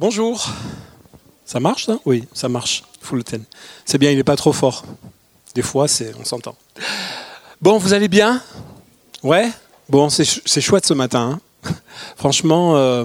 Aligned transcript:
Bonjour. 0.00 0.48
Ça 1.44 1.60
marche 1.60 1.84
ça? 1.84 1.98
Oui, 2.06 2.24
ça 2.32 2.48
marche. 2.48 2.84
Full 3.02 3.22
ten. 3.22 3.44
C'est 3.84 3.98
bien, 3.98 4.10
il 4.10 4.16
n'est 4.16 4.24
pas 4.24 4.34
trop 4.34 4.54
fort. 4.54 4.82
Des 5.54 5.60
fois, 5.60 5.88
c'est, 5.88 6.14
on 6.18 6.24
s'entend. 6.24 6.56
Bon, 7.60 7.76
vous 7.76 7.92
allez 7.92 8.08
bien? 8.08 8.42
Ouais? 9.22 9.50
Bon, 9.90 10.08
c'est, 10.08 10.24
chouette 10.62 10.86
ce 10.86 10.94
matin. 10.94 11.38
hein. 11.66 11.74
Franchement, 12.16 12.78
euh, 12.78 13.04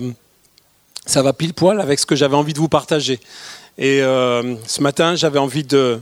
ça 1.06 1.22
va 1.22 1.34
pile 1.34 1.54
poil 1.54 1.82
avec 1.82 2.00
ce 2.00 2.06
que 2.06 2.16
j'avais 2.16 2.38
envie 2.38 2.54
de 2.54 2.60
vous 2.60 2.70
partager. 2.70 3.20
Et 3.78 4.02
euh, 4.02 4.56
ce 4.66 4.80
matin, 4.80 5.16
j'avais 5.18 5.40
envie 5.40 5.66
de 5.66 6.00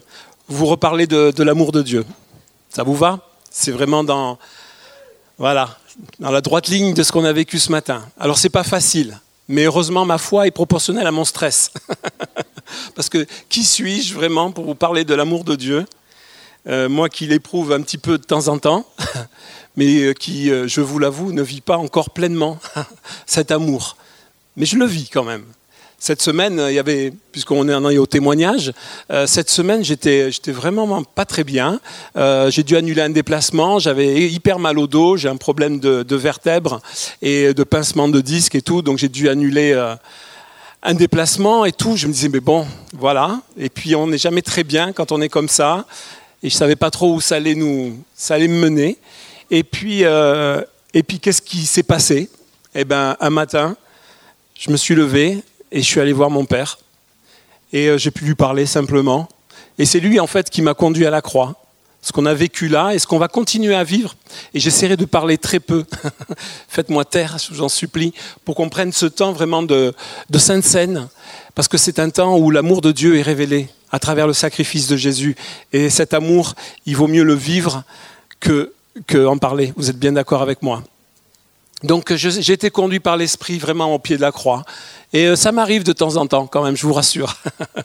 vous 0.48 0.68
reparler 0.68 1.08
de, 1.08 1.32
de 1.36 1.44
l'amour 1.44 1.72
de 1.72 1.82
Dieu. 1.82 2.06
Ça 2.70 2.84
vous 2.84 2.96
va? 2.96 3.18
C'est 3.50 3.72
vraiment 3.72 4.04
dans, 4.04 4.38
voilà, 5.40 5.76
dans 6.20 6.30
la 6.30 6.42
droite 6.42 6.68
ligne 6.68 6.94
de 6.94 7.02
ce 7.02 7.12
qu'on 7.12 7.26
a 7.26 7.34
vécu 7.34 7.58
ce 7.58 7.72
matin. 7.72 8.06
Alors, 8.20 8.38
c'est 8.38 8.50
pas 8.50 8.64
facile. 8.64 9.20
Mais 9.48 9.66
heureusement, 9.66 10.06
ma 10.06 10.18
foi 10.18 10.48
est 10.48 10.52
proportionnelle 10.52 11.08
à 11.08 11.12
mon 11.12 11.26
stress. 11.26 11.72
Parce 12.96 13.10
que 13.10 13.26
qui 13.50 13.64
suis-je 13.64 14.14
vraiment 14.14 14.52
pour 14.52 14.66
vous 14.66 14.76
parler 14.76 15.04
de 15.04 15.14
l'amour 15.14 15.44
de 15.44 15.56
Dieu? 15.56 15.86
Euh, 16.68 16.88
Moi 16.88 17.10
qui 17.10 17.26
l'éprouve 17.26 17.74
un 17.74 17.82
petit 17.82 17.98
peu 17.98 18.18
de 18.18 18.24
temps 18.24 18.48
en 18.48 18.58
temps, 18.58 18.86
mais 19.76 20.04
euh, 20.04 20.14
qui, 20.14 20.50
euh, 20.50 20.68
je 20.68 20.80
vous 20.80 20.98
l'avoue, 20.98 21.34
ne 21.34 21.42
vit 21.42 21.62
pas 21.62 21.78
encore 21.78 22.12
pleinement 22.12 22.58
cet 23.26 23.52
amour. 23.52 23.98
Mais 24.56 24.66
je 24.66 24.78
le 24.78 24.86
vis 24.86 25.10
quand 25.10 25.24
même. 25.24 25.46
Cette 26.06 26.22
semaine, 26.22 26.62
il 26.68 26.74
y 26.74 26.80
avait, 26.80 27.14
puisqu'on 27.32 27.70
est 27.70 27.74
en 27.74 27.90
est 27.90 27.98
au 27.98 28.06
témoignage, 28.06 28.74
euh, 29.10 29.26
cette 29.26 29.50
semaine, 29.50 29.86
j'étais, 29.86 30.30
vraiment 30.48 31.02
pas 31.02 31.24
très 31.24 31.46
bien. 31.46 31.80
Euh, 32.18 32.52
j'ai 32.52 32.64
dû 32.64 32.76
annuler 32.76 33.02
un 33.02 33.10
déplacement, 33.10 33.80
j'avais 33.80 34.30
hyper 34.30 34.60
mal 34.60 34.78
au 34.80 34.88
dos, 34.88 35.16
j'ai 35.16 35.30
un 35.30 35.38
problème 35.38 35.80
de, 35.80 36.04
de 36.04 36.16
vertèbres 36.18 36.82
et 37.22 37.54
de 37.54 37.64
pincement 37.64 38.10
de 38.10 38.20
disque 38.20 38.56
et 38.56 38.62
tout, 38.62 38.82
donc 38.82 38.98
j'ai 38.98 39.08
dû 39.08 39.30
annuler 39.30 39.72
euh, 39.72 39.96
un 40.82 40.94
déplacement 40.94 41.64
et 41.64 41.72
tout. 41.72 41.96
Je 41.96 42.08
me 42.08 42.12
disais, 42.12 42.28
mais 42.28 42.42
bon, 42.42 42.68
voilà. 42.92 43.40
Et 43.58 43.70
puis 43.70 43.96
on 43.96 44.08
n'est 44.08 44.18
jamais 44.18 44.42
très 44.42 44.66
bien 44.66 44.92
quand 44.92 45.14
on 45.14 45.22
est 45.22 45.30
comme 45.30 45.48
ça. 45.48 45.86
Et 46.44 46.50
je 46.50 46.54
savais 46.54 46.76
pas 46.76 46.92
trop 46.92 47.14
où 47.14 47.22
ça 47.22 47.36
allait 47.36 47.56
nous, 47.56 47.98
ça 48.14 48.34
allait 48.34 48.50
me 48.50 48.60
mener. 48.60 48.98
Et 49.50 49.64
puis, 49.64 50.04
euh, 50.04 50.62
et 50.94 51.02
puis 51.02 51.22
qu'est-ce 51.22 51.42
qui 51.42 51.66
s'est 51.66 51.82
passé? 51.82 52.30
Eh 52.76 52.84
ben, 52.84 53.16
un 53.22 53.30
matin, 53.30 53.78
je 54.60 54.70
me 54.70 54.76
suis 54.76 54.96
levé 54.96 55.42
et 55.74 55.82
je 55.82 55.86
suis 55.86 56.00
allé 56.00 56.14
voir 56.14 56.30
mon 56.30 56.46
père. 56.46 56.78
Et 57.74 57.88
euh, 57.90 57.98
j'ai 57.98 58.12
pu 58.12 58.24
lui 58.24 58.36
parler 58.36 58.66
simplement. 58.66 59.28
Et 59.80 59.86
c'est 59.86 60.00
lui, 60.00 60.20
en 60.20 60.28
fait, 60.28 60.50
qui 60.50 60.62
m'a 60.62 60.76
conduit 60.76 61.06
à 61.06 61.10
la 61.10 61.22
croix. 61.22 61.56
Ce 62.04 62.12
qu'on 62.12 62.26
a 62.26 62.34
vécu 62.34 62.68
là 62.68 62.94
et 62.94 63.00
ce 63.00 63.08
qu'on 63.08 63.18
va 63.18 63.28
continuer 63.28 63.74
à 63.74 63.84
vivre. 63.84 64.16
Et 64.54 64.60
j'essaierai 64.60 64.98
de 64.98 65.06
parler 65.06 65.38
très 65.38 65.60
peu. 65.60 65.86
Faites-moi 66.68 67.06
taire, 67.06 67.38
je 67.40 67.54
vous 67.54 67.64
en 67.64 67.70
supplie, 67.70 68.14
pour 68.46 68.56
qu'on 68.56 68.70
prenne 68.70 68.92
ce 68.92 69.08
temps 69.08 69.32
vraiment 69.32 69.64
de, 69.64 69.94
de 70.30 70.38
sainte 70.38 70.64
scène. 70.64 71.08
Parce 71.56 71.68
que 71.68 71.78
c'est 71.78 72.00
un 72.00 72.10
temps 72.10 72.38
où 72.38 72.52
l'amour 72.52 72.82
de 72.82 72.92
Dieu 72.92 73.18
est 73.18 73.22
révélé 73.24 73.68
à 73.92 74.00
travers 74.00 74.28
le 74.28 74.34
sacrifice 74.34 74.88
de 74.88 74.98
Jésus. 74.98 75.36
Et 75.72 75.90
cet 75.90 76.14
amour, 76.14 76.54
il 76.86 76.96
vaut 76.96 77.08
mieux 77.08 77.24
le 77.24 77.36
vivre 77.36 77.84
que, 78.40 78.74
que 79.08 79.26
en 79.26 79.38
parler. 79.38 79.74
Vous 79.76 79.90
êtes 79.90 79.98
bien 79.98 80.12
d'accord 80.12 80.42
avec 80.44 80.62
moi? 80.62 80.84
Donc 81.84 82.14
je- 82.16 82.30
j'ai 82.42 82.54
été 82.54 82.70
conduit 82.70 83.00
par 83.00 83.18
l'Esprit 83.18 83.58
vraiment 83.60 83.94
au 83.94 84.00
pied 84.00 84.16
de 84.16 84.22
la 84.22 84.32
croix. 84.32 84.64
Et 85.12 85.26
euh, 85.28 85.36
ça 85.36 85.52
m'arrive 85.52 85.84
de 85.84 85.94
temps 85.94 86.16
en 86.16 86.26
temps 86.28 86.48
quand 86.48 86.64
même, 86.64 86.76
je 86.78 86.86
vous 86.88 86.94
rassure. 86.94 87.36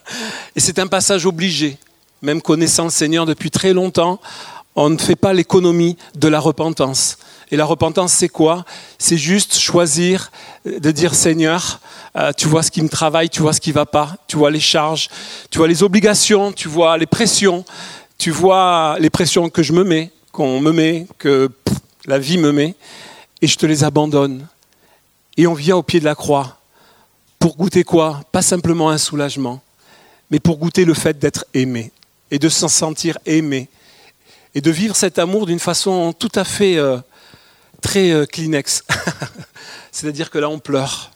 Et 0.55 0.59
c'est 0.59 0.79
un 0.79 0.87
passage 0.87 1.25
obligé. 1.25 1.77
Même 2.21 2.41
connaissant 2.41 2.85
le 2.85 2.89
Seigneur 2.89 3.25
depuis 3.25 3.51
très 3.51 3.71
longtemps, 3.73 4.19
on 4.75 4.89
ne 4.89 4.97
fait 4.97 5.15
pas 5.15 5.33
l'économie 5.33 5.97
de 6.15 6.27
la 6.27 6.39
repentance. 6.39 7.17
Et 7.51 7.55
la 7.55 7.65
repentance, 7.65 8.13
c'est 8.13 8.29
quoi? 8.29 8.65
C'est 8.97 9.17
juste 9.17 9.57
choisir 9.57 10.31
euh, 10.67 10.79
de 10.79 10.91
dire 10.91 11.13
Seigneur, 11.15 11.79
euh, 12.15 12.31
tu 12.37 12.47
vois 12.47 12.63
ce 12.63 12.71
qui 12.71 12.81
me 12.81 12.89
travaille, 12.89 13.29
tu 13.29 13.41
vois 13.41 13.53
ce 13.53 13.61
qui 13.61 13.69
ne 13.69 13.75
va 13.75 13.85
pas, 13.85 14.15
tu 14.27 14.37
vois 14.37 14.51
les 14.51 14.59
charges, 14.59 15.09
tu 15.49 15.57
vois 15.59 15.67
les 15.67 15.83
obligations, 15.83 16.51
tu 16.51 16.67
vois 16.67 16.97
les 16.97 17.05
pressions, 17.05 17.65
tu 18.17 18.31
vois 18.31 18.97
les 18.99 19.09
pressions 19.09 19.49
que 19.49 19.63
je 19.63 19.73
me 19.73 19.83
mets, 19.83 20.11
qu'on 20.31 20.59
me 20.59 20.71
met, 20.71 21.07
que 21.17 21.49
la 22.05 22.19
vie 22.19 22.37
me 22.37 22.51
met 22.51 22.75
et 23.41 23.47
je 23.47 23.57
te 23.57 23.65
les 23.65 23.83
abandonne. 23.83 24.47
Et 25.37 25.47
on 25.47 25.53
vient 25.53 25.77
au 25.77 25.83
pied 25.83 25.99
de 25.99 26.05
la 26.05 26.15
croix 26.15 26.57
pour 27.37 27.55
goûter 27.55 27.83
quoi? 27.83 28.21
Pas 28.31 28.41
simplement 28.41 28.89
un 28.89 28.97
soulagement, 28.97 29.61
mais 30.29 30.39
pour 30.39 30.57
goûter 30.57 30.85
le 30.85 30.93
fait 30.93 31.17
d'être 31.17 31.45
aimé 31.53 31.91
et 32.31 32.39
de 32.39 32.49
s'en 32.49 32.67
sentir 32.67 33.17
aimé 33.25 33.69
et 34.55 34.61
de 34.61 34.71
vivre 34.71 34.95
cet 34.95 35.19
amour 35.19 35.45
d'une 35.45 35.59
façon 35.59 36.13
tout 36.13 36.31
à 36.35 36.43
fait 36.43 36.77
euh, 36.77 36.97
très 37.81 38.11
euh, 38.11 38.25
Kleenex. 38.25 38.83
C'est-à-dire 39.91 40.29
que 40.29 40.37
là, 40.37 40.49
on 40.49 40.59
pleure, 40.59 41.11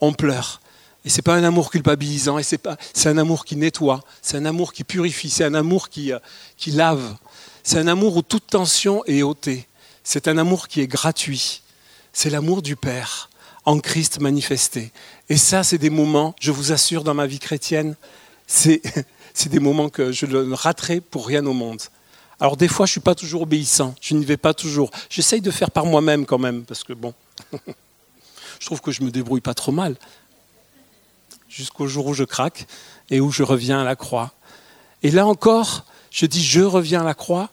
on 0.00 0.12
pleure. 0.12 0.60
Et 1.04 1.10
c'est 1.10 1.22
pas 1.22 1.36
un 1.36 1.44
amour 1.44 1.70
culpabilisant, 1.70 2.42
c'est 2.42 2.58
pas, 2.58 2.76
un 3.04 3.18
amour 3.18 3.44
qui 3.44 3.56
nettoie, 3.56 4.02
c'est 4.20 4.36
un 4.36 4.44
amour 4.44 4.72
qui 4.72 4.84
purifie, 4.84 5.30
c'est 5.30 5.44
un 5.44 5.54
amour 5.54 5.88
qui, 5.88 6.12
euh, 6.12 6.18
qui 6.56 6.72
lave, 6.72 7.16
c'est 7.62 7.78
un 7.78 7.86
amour 7.86 8.16
où 8.16 8.22
toute 8.22 8.46
tension 8.46 9.04
est 9.06 9.22
ôtée. 9.22 9.66
C'est 10.02 10.26
un 10.26 10.38
amour 10.38 10.68
qui 10.68 10.80
est 10.80 10.86
gratuit. 10.86 11.60
C'est 12.20 12.30
l'amour 12.30 12.62
du 12.62 12.74
Père 12.74 13.30
en 13.64 13.78
Christ 13.78 14.18
manifesté. 14.18 14.90
Et 15.28 15.36
ça, 15.36 15.62
c'est 15.62 15.78
des 15.78 15.88
moments, 15.88 16.34
je 16.40 16.50
vous 16.50 16.72
assure, 16.72 17.04
dans 17.04 17.14
ma 17.14 17.28
vie 17.28 17.38
chrétienne, 17.38 17.94
c'est, 18.44 18.82
des 19.46 19.60
moments 19.60 19.88
que 19.88 20.10
je 20.10 20.26
ne 20.26 20.52
raterai 20.52 21.00
pour 21.00 21.28
rien 21.28 21.46
au 21.46 21.52
monde. 21.52 21.80
Alors 22.40 22.56
des 22.56 22.66
fois, 22.66 22.86
je 22.86 22.90
ne 22.90 22.94
suis 22.94 23.00
pas 23.00 23.14
toujours 23.14 23.42
obéissant, 23.42 23.94
je 24.00 24.16
n'y 24.16 24.24
vais 24.24 24.36
pas 24.36 24.52
toujours. 24.52 24.90
J'essaye 25.08 25.40
de 25.40 25.52
faire 25.52 25.70
par 25.70 25.86
moi-même 25.86 26.26
quand 26.26 26.38
même, 26.38 26.64
parce 26.64 26.82
que 26.82 26.92
bon, 26.92 27.14
je 28.58 28.66
trouve 28.66 28.80
que 28.80 28.90
je 28.90 29.04
me 29.04 29.12
débrouille 29.12 29.40
pas 29.40 29.54
trop 29.54 29.70
mal. 29.70 29.94
Jusqu'au 31.48 31.86
jour 31.86 32.04
où 32.08 32.14
je 32.14 32.24
craque 32.24 32.66
et 33.10 33.20
où 33.20 33.30
je 33.30 33.44
reviens 33.44 33.82
à 33.82 33.84
la 33.84 33.94
croix. 33.94 34.32
Et 35.04 35.12
là 35.12 35.24
encore, 35.24 35.84
je 36.10 36.26
dis 36.26 36.42
je 36.42 36.62
reviens 36.62 37.02
à 37.02 37.04
la 37.04 37.14
croix, 37.14 37.48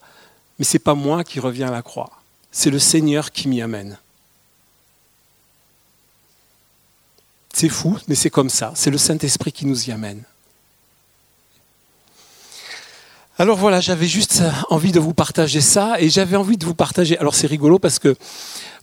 mais 0.57 0.65
ce 0.65 0.73
n'est 0.73 0.79
pas 0.79 0.95
moi 0.95 1.23
qui 1.23 1.39
reviens 1.39 1.67
à 1.67 1.71
la 1.71 1.83
croix. 1.83 2.09
C'est 2.51 2.71
le 2.71 2.79
Seigneur 2.79 3.31
qui 3.31 3.47
m'y 3.47 3.61
amène. 3.61 3.99
C'est 7.57 7.69
fou, 7.69 7.97
mais 8.09 8.15
c'est 8.15 8.29
comme 8.29 8.49
ça. 8.49 8.73
C'est 8.75 8.91
le 8.91 8.97
Saint-Esprit 8.97 9.53
qui 9.53 9.65
nous 9.65 9.87
y 9.87 9.93
amène. 9.93 10.23
Alors 13.37 13.57
voilà, 13.57 13.79
j'avais 13.79 14.07
juste 14.07 14.43
envie 14.69 14.91
de 14.91 14.99
vous 14.99 15.13
partager 15.13 15.61
ça 15.61 15.95
et 16.01 16.09
j'avais 16.09 16.35
envie 16.35 16.57
de 16.57 16.65
vous 16.65 16.75
partager. 16.75 17.17
Alors 17.17 17.33
c'est 17.33 17.47
rigolo 17.47 17.79
parce 17.79 17.97
que 17.97 18.17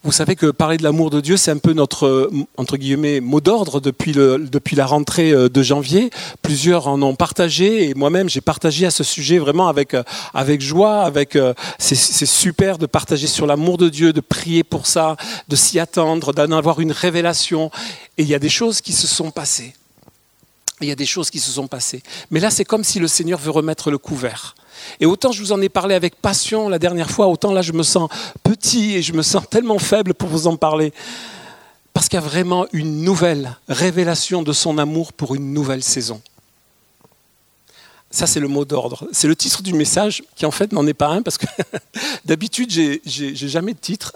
vous 0.05 0.11
savez 0.11 0.35
que 0.35 0.47
parler 0.51 0.79
de 0.79 0.83
l'amour 0.83 1.11
de 1.11 1.21
Dieu, 1.21 1.37
c'est 1.37 1.53
un 1.53 1.59
peu 1.59 1.75
notre, 1.75 2.29
entre 2.57 2.77
guillemets, 2.77 3.21
mot 3.21 3.41
d'ordre 3.41 3.81
depuis, 3.81 4.13
le, 4.13 4.39
depuis 4.39 4.75
la 4.75 4.85
rentrée 4.85 5.31
euh, 5.31 5.49
de 5.49 5.63
janvier. 5.63 6.11
Plusieurs 6.43 6.89
en 6.89 7.01
ont 7.03 7.15
partagé 7.15 7.89
et 7.89 7.95
moi-même 7.95 8.29
j'ai 8.29 8.41
partagé 8.41 8.85
à 8.85 8.91
ce 8.91 9.05
sujet 9.05 9.39
vraiment 9.39 9.69
avec, 9.69 9.95
euh, 9.95 10.03
avec 10.35 10.61
joie. 10.61 11.03
Avec, 11.03 11.37
euh, 11.37 11.55
c'est, 11.79 11.95
c'est 11.95 12.27
super 12.27 12.79
de 12.79 12.87
partager 12.87 13.29
sur 13.29 13.47
l'amour 13.47 13.79
de 13.79 13.89
Dieu, 13.89 14.13
de 14.13 14.21
prier 14.21 14.65
pour 14.65 14.89
ça, 14.89 15.17
de 15.47 15.55
s'y 15.55 15.79
attendre, 15.79 16.33
d'en 16.33 16.51
avoir 16.51 16.81
une 16.81 16.93
révélation. 16.93 17.71
Et 18.19 18.23
il 18.23 18.29
y 18.29 18.35
a 18.35 18.41
des 18.41 18.49
choses 18.49 18.81
qui 18.81 18.93
se 18.93 19.07
sont 19.07 19.31
passées. 19.31 19.73
Il 20.81 20.89
y 20.89 20.93
a 20.93 20.97
des 20.97 21.07
choses 21.07 21.31
qui 21.31 21.39
se 21.39 21.53
sont 21.53 21.69
passées. 21.69 22.03
Mais 22.33 22.41
là, 22.41 22.51
c'est 22.51 22.65
comme 22.65 22.83
si 22.83 22.99
le 22.99 23.07
Seigneur 23.07 23.39
veut 23.39 23.53
remettre 23.53 23.93
le 23.93 23.99
couvert. 23.99 24.57
Et 25.01 25.07
autant 25.07 25.33
je 25.33 25.41
vous 25.41 25.53
en 25.53 25.61
ai 25.61 25.69
parlé 25.69 25.95
avec 25.95 26.17
passion 26.17 26.69
la 26.69 26.79
dernière 26.79 27.11
fois, 27.11 27.27
autant 27.29 27.53
là 27.53 27.63
je 27.63 27.73
me 27.73 27.83
sens 27.83 28.09
petit 28.43 28.95
et 28.95 29.03
je 29.03 29.13
me 29.13 29.23
sens 29.23 29.43
tellement 29.49 29.79
faible 29.79 30.15
pour 30.15 30.29
vous 30.29 30.47
en 30.47 30.57
parler. 30.57 30.93
Parce 31.93 32.09
qu'il 32.09 32.19
y 32.19 32.23
a 32.23 32.27
vraiment 32.27 32.67
une 32.73 33.03
nouvelle 33.03 33.57
révélation 33.69 34.43
de 34.43 34.53
son 34.53 34.79
amour 34.79 35.13
pour 35.13 35.35
une 35.35 35.53
nouvelle 35.53 35.83
saison. 35.83 36.23
Ça, 38.13 38.27
c'est 38.27 38.41
le 38.41 38.49
mot 38.49 38.67
d'ordre. 38.67 39.09
C'est 39.11 39.27
le 39.27 39.35
titre 39.35 39.63
du 39.63 39.73
message 39.73 40.23
qui, 40.37 40.45
en 40.45 40.51
fait, 40.51 40.71
n'en 40.73 40.87
est 40.87 40.95
pas 40.95 41.09
un, 41.09 41.23
parce 41.23 41.39
que 41.39 41.47
d'habitude, 42.27 42.71
j'ai, 42.71 43.01
jamais 43.35 43.73
de 43.73 43.79
titre. 43.79 44.13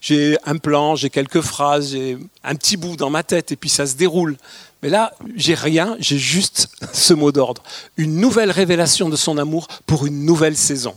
J'ai 0.00 0.36
un 0.44 0.56
plan, 0.56 0.96
j'ai 0.96 1.08
quelques 1.08 1.40
phrases, 1.40 1.92
j'ai 1.92 2.18
un 2.42 2.56
petit 2.56 2.76
bout 2.76 2.96
dans 2.96 3.10
ma 3.10 3.22
tête, 3.22 3.52
et 3.52 3.56
puis 3.56 3.68
ça 3.68 3.86
se 3.86 3.94
déroule. 3.94 4.36
Mais 4.82 4.88
là, 4.88 5.12
j'ai 5.34 5.54
rien, 5.54 5.96
j'ai 5.98 6.18
juste 6.18 6.68
ce 6.92 7.12
mot 7.12 7.32
d'ordre. 7.32 7.62
Une 7.96 8.16
nouvelle 8.16 8.50
révélation 8.50 9.08
de 9.08 9.16
son 9.16 9.36
amour 9.38 9.66
pour 9.86 10.06
une 10.06 10.24
nouvelle 10.24 10.56
saison. 10.56 10.94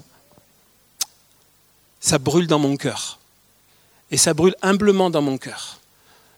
Ça 2.00 2.19
brûle 2.19 2.47
dans 2.47 2.59
mon 2.59 2.77
cœur. 2.77 3.19
Et 4.11 4.17
ça 4.17 4.33
brûle 4.33 4.56
humblement 4.61 5.09
dans 5.09 5.21
mon 5.21 5.38
cœur. 5.38 5.79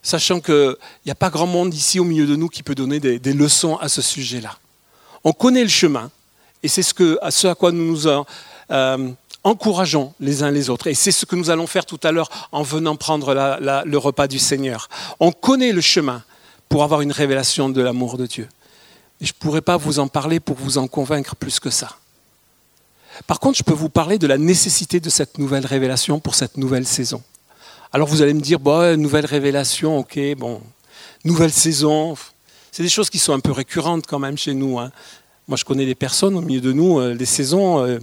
Sachant 0.01 0.39
qu'il 0.39 0.75
n'y 1.05 1.11
a 1.11 1.15
pas 1.15 1.29
grand 1.29 1.47
monde 1.47 1.73
ici 1.73 1.99
au 1.99 2.03
milieu 2.03 2.27
de 2.27 2.35
nous 2.35 2.49
qui 2.49 2.63
peut 2.63 2.75
donner 2.75 2.99
des, 2.99 3.33
leçons 3.33 3.77
à 3.77 3.89
ce 3.89 4.01
sujet-là. 4.01 4.57
On 5.23 5.31
connaît 5.31 5.63
le 5.63 5.69
chemin, 5.69 6.11
et 6.61 6.67
c'est 6.67 6.83
ce, 6.83 7.47
à 7.47 7.55
quoi 7.55 7.71
nous 7.71 7.91
nous 7.91 8.07
euh, 8.71 9.09
encourageons 9.43 10.13
les 10.19 10.43
uns 10.43 10.51
les 10.51 10.69
autres. 10.69 10.87
Et 10.87 10.93
c'est 10.93 11.13
ce 11.13 11.25
que 11.25 11.37
nous 11.37 11.49
allons 11.49 11.67
faire 11.67 11.85
tout 11.85 11.99
à 12.03 12.11
l'heure 12.11 12.29
en 12.51 12.63
venant 12.63 12.97
prendre 12.97 13.33
le 13.85 13.97
repas 13.97 14.27
du 14.27 14.39
Seigneur. 14.39 14.89
On 15.21 15.31
connaît 15.31 15.71
le 15.71 15.81
chemin 15.81 16.23
pour 16.73 16.81
avoir 16.81 17.01
une 17.01 17.11
révélation 17.11 17.69
de 17.69 17.83
l'amour 17.83 18.17
de 18.17 18.25
Dieu. 18.25 18.49
Je 19.21 19.27
ne 19.27 19.37
pourrais 19.37 19.61
pas 19.61 19.77
vous 19.77 19.99
en 19.99 20.07
parler 20.07 20.39
pour 20.39 20.55
vous 20.55 20.79
en 20.79 20.87
convaincre 20.87 21.35
plus 21.35 21.59
que 21.59 21.69
ça. 21.69 21.99
Par 23.27 23.39
contre, 23.39 23.59
je 23.59 23.63
peux 23.63 23.75
vous 23.75 23.89
parler 23.89 24.17
de 24.17 24.25
la 24.25 24.39
nécessité 24.39 24.99
de 24.99 25.11
cette 25.11 25.37
nouvelle 25.37 25.67
révélation 25.67 26.19
pour 26.19 26.33
cette 26.33 26.57
nouvelle 26.57 26.87
saison. 26.87 27.21
Alors 27.91 28.07
vous 28.07 28.23
allez 28.23 28.33
me 28.33 28.41
dire, 28.41 28.59
bon, 28.59 28.99
nouvelle 28.99 29.27
révélation, 29.27 29.99
ok, 29.99 30.19
bon, 30.35 30.63
nouvelle 31.23 31.51
saison, 31.51 32.15
C'est 32.71 32.81
des 32.81 32.89
choses 32.89 33.11
qui 33.11 33.19
sont 33.19 33.33
un 33.33 33.39
peu 33.39 33.51
récurrentes 33.51 34.07
quand 34.07 34.17
même 34.17 34.39
chez 34.39 34.55
nous. 34.55 34.79
Hein. 34.79 34.91
Moi, 35.47 35.57
je 35.57 35.65
connais 35.65 35.85
des 35.85 35.93
personnes 35.93 36.35
au 36.35 36.41
milieu 36.41 36.61
de 36.61 36.73
nous, 36.73 36.99
euh, 36.99 37.13
les 37.13 37.27
saisons 37.27 37.85
euh, 37.85 37.99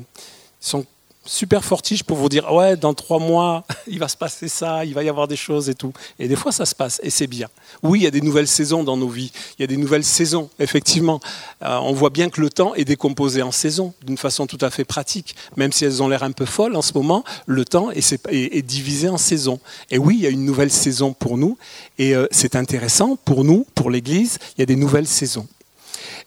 sont 0.61 0.87
super 1.31 1.65
fortiche 1.65 2.03
pour 2.03 2.17
vous 2.17 2.29
dire 2.29 2.53
ouais 2.53 2.77
dans 2.77 2.93
trois 2.93 3.21
mois 3.21 3.65
il 3.87 4.00
va 4.00 4.09
se 4.09 4.17
passer 4.17 4.49
ça, 4.49 4.85
il 4.85 4.94
va 4.94 5.05
y 5.05 5.09
avoir 5.09 5.29
des 5.29 5.37
choses 5.37 5.69
et 5.69 5.75
tout. 5.75 5.93
Et 6.19 6.27
des 6.27 6.35
fois 6.35 6.50
ça 6.50 6.67
se 6.67 6.75
passe 6.75 7.00
et 7.05 7.11
c'est 7.11 7.29
bien. 7.29 7.49
Oui 7.85 8.00
il 8.00 8.03
y 8.03 8.06
a 8.06 8.11
des 8.11 8.21
nouvelles 8.21 8.49
saisons 8.49 8.82
dans 8.82 8.97
nos 8.97 9.09
vies, 9.09 9.31
il 9.56 9.62
y 9.62 9.65
a 9.65 9.69
des 9.69 9.77
nouvelles 9.77 10.05
saisons 10.05 10.50
effectivement. 10.59 11.21
Euh, 11.62 11.79
on 11.79 11.93
voit 11.93 12.11
bien 12.11 12.31
que 12.31 12.41
le 12.41 12.50
temps 12.50 12.75
est 12.75 12.85
décomposé 12.85 13.43
en 13.43 13.53
saisons 13.53 13.94
d'une 14.05 14.19
façon 14.19 14.49
tout 14.49 14.59
à 14.61 14.71
fait 14.71 14.85
pratique, 14.85 15.37
même 15.56 15.71
si 15.71 15.85
elles 15.85 16.03
ont 16.03 16.09
l'air 16.09 16.25
un 16.25 16.32
peu 16.32 16.47
folles 16.47 16.75
en 16.75 16.82
ce 16.82 16.94
moment. 16.94 17.23
Le 17.47 17.65
temps 17.65 17.93
est, 17.93 18.27
est, 18.29 18.62
divisé 18.62 19.09
en 19.09 19.19
saisons. 19.19 19.61
Et 19.91 19.99
oui 19.99 20.17
il 20.19 20.23
y 20.23 20.27
a 20.27 20.31
une 20.31 20.44
nouvelle 20.44 20.73
saison 20.73 21.12
pour 21.12 21.38
nous 21.38 21.56
et 21.99 22.17
euh, 22.17 22.27
c'est 22.32 22.56
intéressant 22.56 23.17
pour 23.25 23.44
nous, 23.44 23.67
pour 23.77 23.91
l'Église, 23.91 24.38
il 24.56 24.61
y 24.61 24.62
a 24.62 24.67
des 24.67 24.77
nouvelles 24.77 25.06
saisons. 25.06 25.47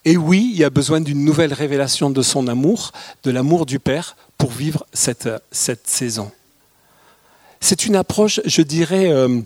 Et 0.06 0.18
oui, 0.18 0.50
il 0.52 0.60
y 0.60 0.64
a 0.64 0.70
besoin 0.70 1.00
d'une 1.00 1.24
nouvelle 1.24 1.54
révélation 1.54 2.10
de 2.10 2.22
son 2.22 2.48
amour, 2.48 2.92
de 3.24 3.32
l'amour 3.32 3.66
du 3.66 3.80
Père, 3.80 4.18
pour 4.38 4.52
vivre 4.52 4.86
cette, 4.92 5.30
cette 5.52 5.88
saison. 5.88 6.32
C'est 7.62 7.86
une 7.86 7.96
approche, 7.96 8.42
je 8.46 8.62
dirais, 8.62 9.10
euh, 9.10 9.40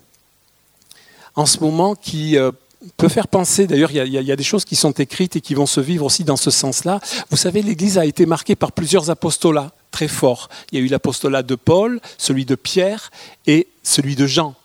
en 1.35 1.45
ce 1.45 1.59
moment 1.59 1.93
qui 1.93 2.35
euh, 2.35 2.51
peut 2.97 3.09
faire 3.09 3.27
penser, 3.27 3.67
d'ailleurs 3.67 3.91
il 3.91 4.09
y, 4.09 4.31
a 4.31 4.35
des 4.35 4.43
choses 4.43 4.65
qui 4.65 4.75
sont 4.75 4.91
écrites 4.91 5.35
et 5.35 5.41
qui 5.41 5.53
vont 5.53 5.67
se 5.67 5.79
vivre 5.79 6.05
aussi 6.05 6.23
dans 6.23 6.37
ce 6.37 6.49
sens-là. 6.49 6.99
Vous 7.29 7.37
savez, 7.37 7.61
l'Église 7.61 7.99
a 7.99 8.05
été 8.05 8.25
marquée 8.25 8.55
par 8.55 8.71
plusieurs 8.71 9.11
apostolats 9.11 9.71
très 9.91 10.07
forts. 10.07 10.49
Il 10.71 10.79
y 10.79 10.81
a 10.81 10.85
eu 10.85 10.87
l'apostolat 10.87 11.43
de 11.43 11.55
Paul, 11.55 11.99
celui 12.17 12.45
de 12.45 12.55
Pierre 12.55 13.11
et 13.45 13.67
celui 13.83 14.15
de 14.15 14.25
Jean. 14.25 14.55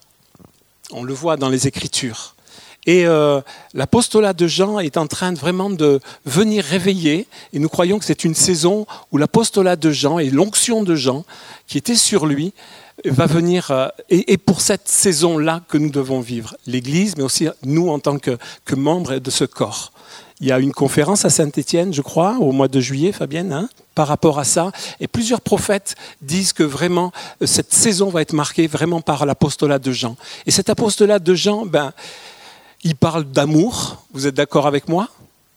On 0.91 1.05
le 1.05 1.13
voit 1.13 1.37
dans 1.37 1.49
les 1.49 1.67
Écritures. 1.67 2.35
Et 2.87 3.07
euh, 3.07 3.41
l'apostolat 3.75 4.33
de 4.33 4.49
Jean 4.49 4.81
est 4.81 4.97
en 4.97 5.07
train 5.07 5.33
vraiment 5.33 5.71
de 5.71 6.01
venir 6.27 6.65
réveiller, 6.65 7.29
et 7.53 7.59
nous 7.61 7.69
croyons 7.69 7.99
que 7.99 8.05
c'est 8.05 8.25
une 8.25 8.35
saison 8.35 8.87
où 9.13 9.19
l'apostolat 9.19 9.77
de 9.77 9.91
Jean 9.93 10.19
et 10.19 10.31
l'onction 10.31 10.83
de 10.83 10.97
Jean 10.97 11.25
qui 11.69 11.79
était 11.79 11.95
sur 11.95 12.27
lui 12.27 12.53
va 13.05 13.27
venir, 13.27 13.71
euh, 13.71 13.89
et, 14.11 14.37
pour 14.37 14.61
cette 14.61 14.89
saison-là 14.89 15.63
que 15.69 15.79
nous 15.79 15.91
devons 15.91 16.21
vivre, 16.21 16.57
l'Église, 16.67 17.17
mais 17.17 17.23
aussi 17.23 17.49
nous 17.65 17.89
en 17.89 17.99
tant 17.99 18.19
que, 18.19 18.37
que, 18.65 18.75
membres 18.75 19.17
de 19.17 19.31
ce 19.31 19.45
corps. 19.45 19.93
Il 20.41 20.49
y 20.49 20.53
a 20.53 20.59
une 20.59 20.73
conférence 20.73 21.25
à 21.25 21.31
Saint-Étienne, 21.31 21.95
je 21.95 22.03
crois, 22.03 22.37
au 22.41 22.51
mois 22.51 22.69
de 22.69 22.81
juillet, 22.81 23.13
Fabienne, 23.13 23.53
hein, 23.53 23.69
par 23.95 24.09
rapport 24.09 24.41
à 24.41 24.45
ça. 24.45 24.73
Et 24.99 25.07
plusieurs 25.07 25.41
prophètes 25.41 25.95
disent 26.21 26.53
que 26.53 26.65
vraiment, 26.65 27.13
euh, 27.43 27.47
cette 27.47 27.73
saison 27.73 28.09
va 28.09 28.23
être 28.23 28.33
marquée 28.33 28.67
vraiment 28.67 29.01
par 29.01 29.25
l'apostolat 29.25 29.79
de 29.79 29.93
Jean. 29.93 30.17
Et 30.47 30.51
cet 30.51 30.69
apostolat 30.69 31.21
de 31.21 31.35
Jean, 31.35 31.65
ben, 31.65 31.93
il 32.83 32.97
parle 32.97 33.25
d'amour. 33.25 34.05
Vous 34.13 34.27
êtes 34.27 34.35
d'accord 34.35 34.67
avec 34.67 34.89
moi? 34.89 35.09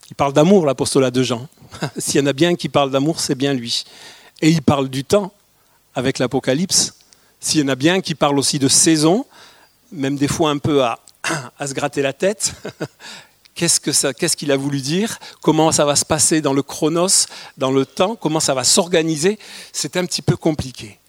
Il 0.10 0.16
parle 0.16 0.34
d'amour, 0.34 0.66
l'apostolat 0.66 1.12
de 1.12 1.24
Jean. 1.24 1.48
S'il 1.98 2.22
y 2.22 2.24
en 2.24 2.28
a 2.28 2.34
bien 2.34 2.56
qui 2.56 2.70
parle 2.70 2.92
d'amour, 2.92 3.20
c'est 3.20 3.36
bien 3.36 3.54
lui. 3.54 3.86
Et 4.42 4.50
il 4.50 4.62
parle 4.62 4.90
du 4.90 5.04
temps 5.04 5.34
avec 5.96 6.20
l'Apocalypse. 6.20 6.96
S'il 7.40 7.62
y 7.62 7.64
en 7.64 7.70
a 7.70 7.76
bien 7.76 8.02
qui 8.02 8.16
parle 8.16 8.38
aussi 8.38 8.60
de 8.60 8.68
saison, 8.68 9.26
même 9.92 10.18
des 10.18 10.28
fois 10.28 10.52
un 10.52 10.58
peu 10.58 10.84
à, 10.84 11.00
à 11.60 11.68
se 11.68 11.74
gratter 11.74 12.02
la 12.02 12.14
tête, 12.14 12.54
qu'est-ce 13.56 14.36
qu'il 14.36 14.52
a 14.52 14.58
voulu 14.58 14.82
dire, 14.82 15.18
comment 15.42 15.72
ça 15.72 15.86
va 15.86 15.96
se 15.96 16.06
passer 16.06 16.42
dans 16.42 16.54
le 16.54 16.62
chronos, 16.62 17.28
dans 17.58 17.72
le 17.72 17.86
temps, 17.86 18.16
comment 18.16 18.40
ça 18.40 18.54
va 18.54 18.64
s'organiser, 18.64 19.40
c'est 19.72 19.98
un 19.98 20.06
petit 20.06 20.22
peu 20.22 20.36
compliqué 20.36 21.00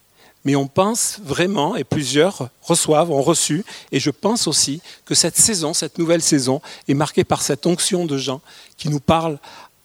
mais 0.46 0.54
on 0.54 0.69
pense 0.69 1.19
vraiment, 1.25 1.75
et 1.75 1.82
plusieurs 1.82 2.50
reçoivent, 2.62 3.10
ont 3.10 3.20
reçu, 3.20 3.64
et 3.90 3.98
je 3.98 4.10
pense 4.10 4.46
aussi 4.46 4.81
que 5.04 5.16
cette 5.16 5.37
saison, 5.37 5.75
cette 5.75 5.98
nouvelle 5.98 6.22
saison, 6.22 6.62
est 6.87 6.94
marquée 6.94 7.25
par 7.25 7.43
cette 7.43 7.66
onction 7.66 8.04
de 8.04 8.16
gens 8.16 8.40
qui 8.76 8.88
nous 8.88 9.00
parlent 9.00 9.40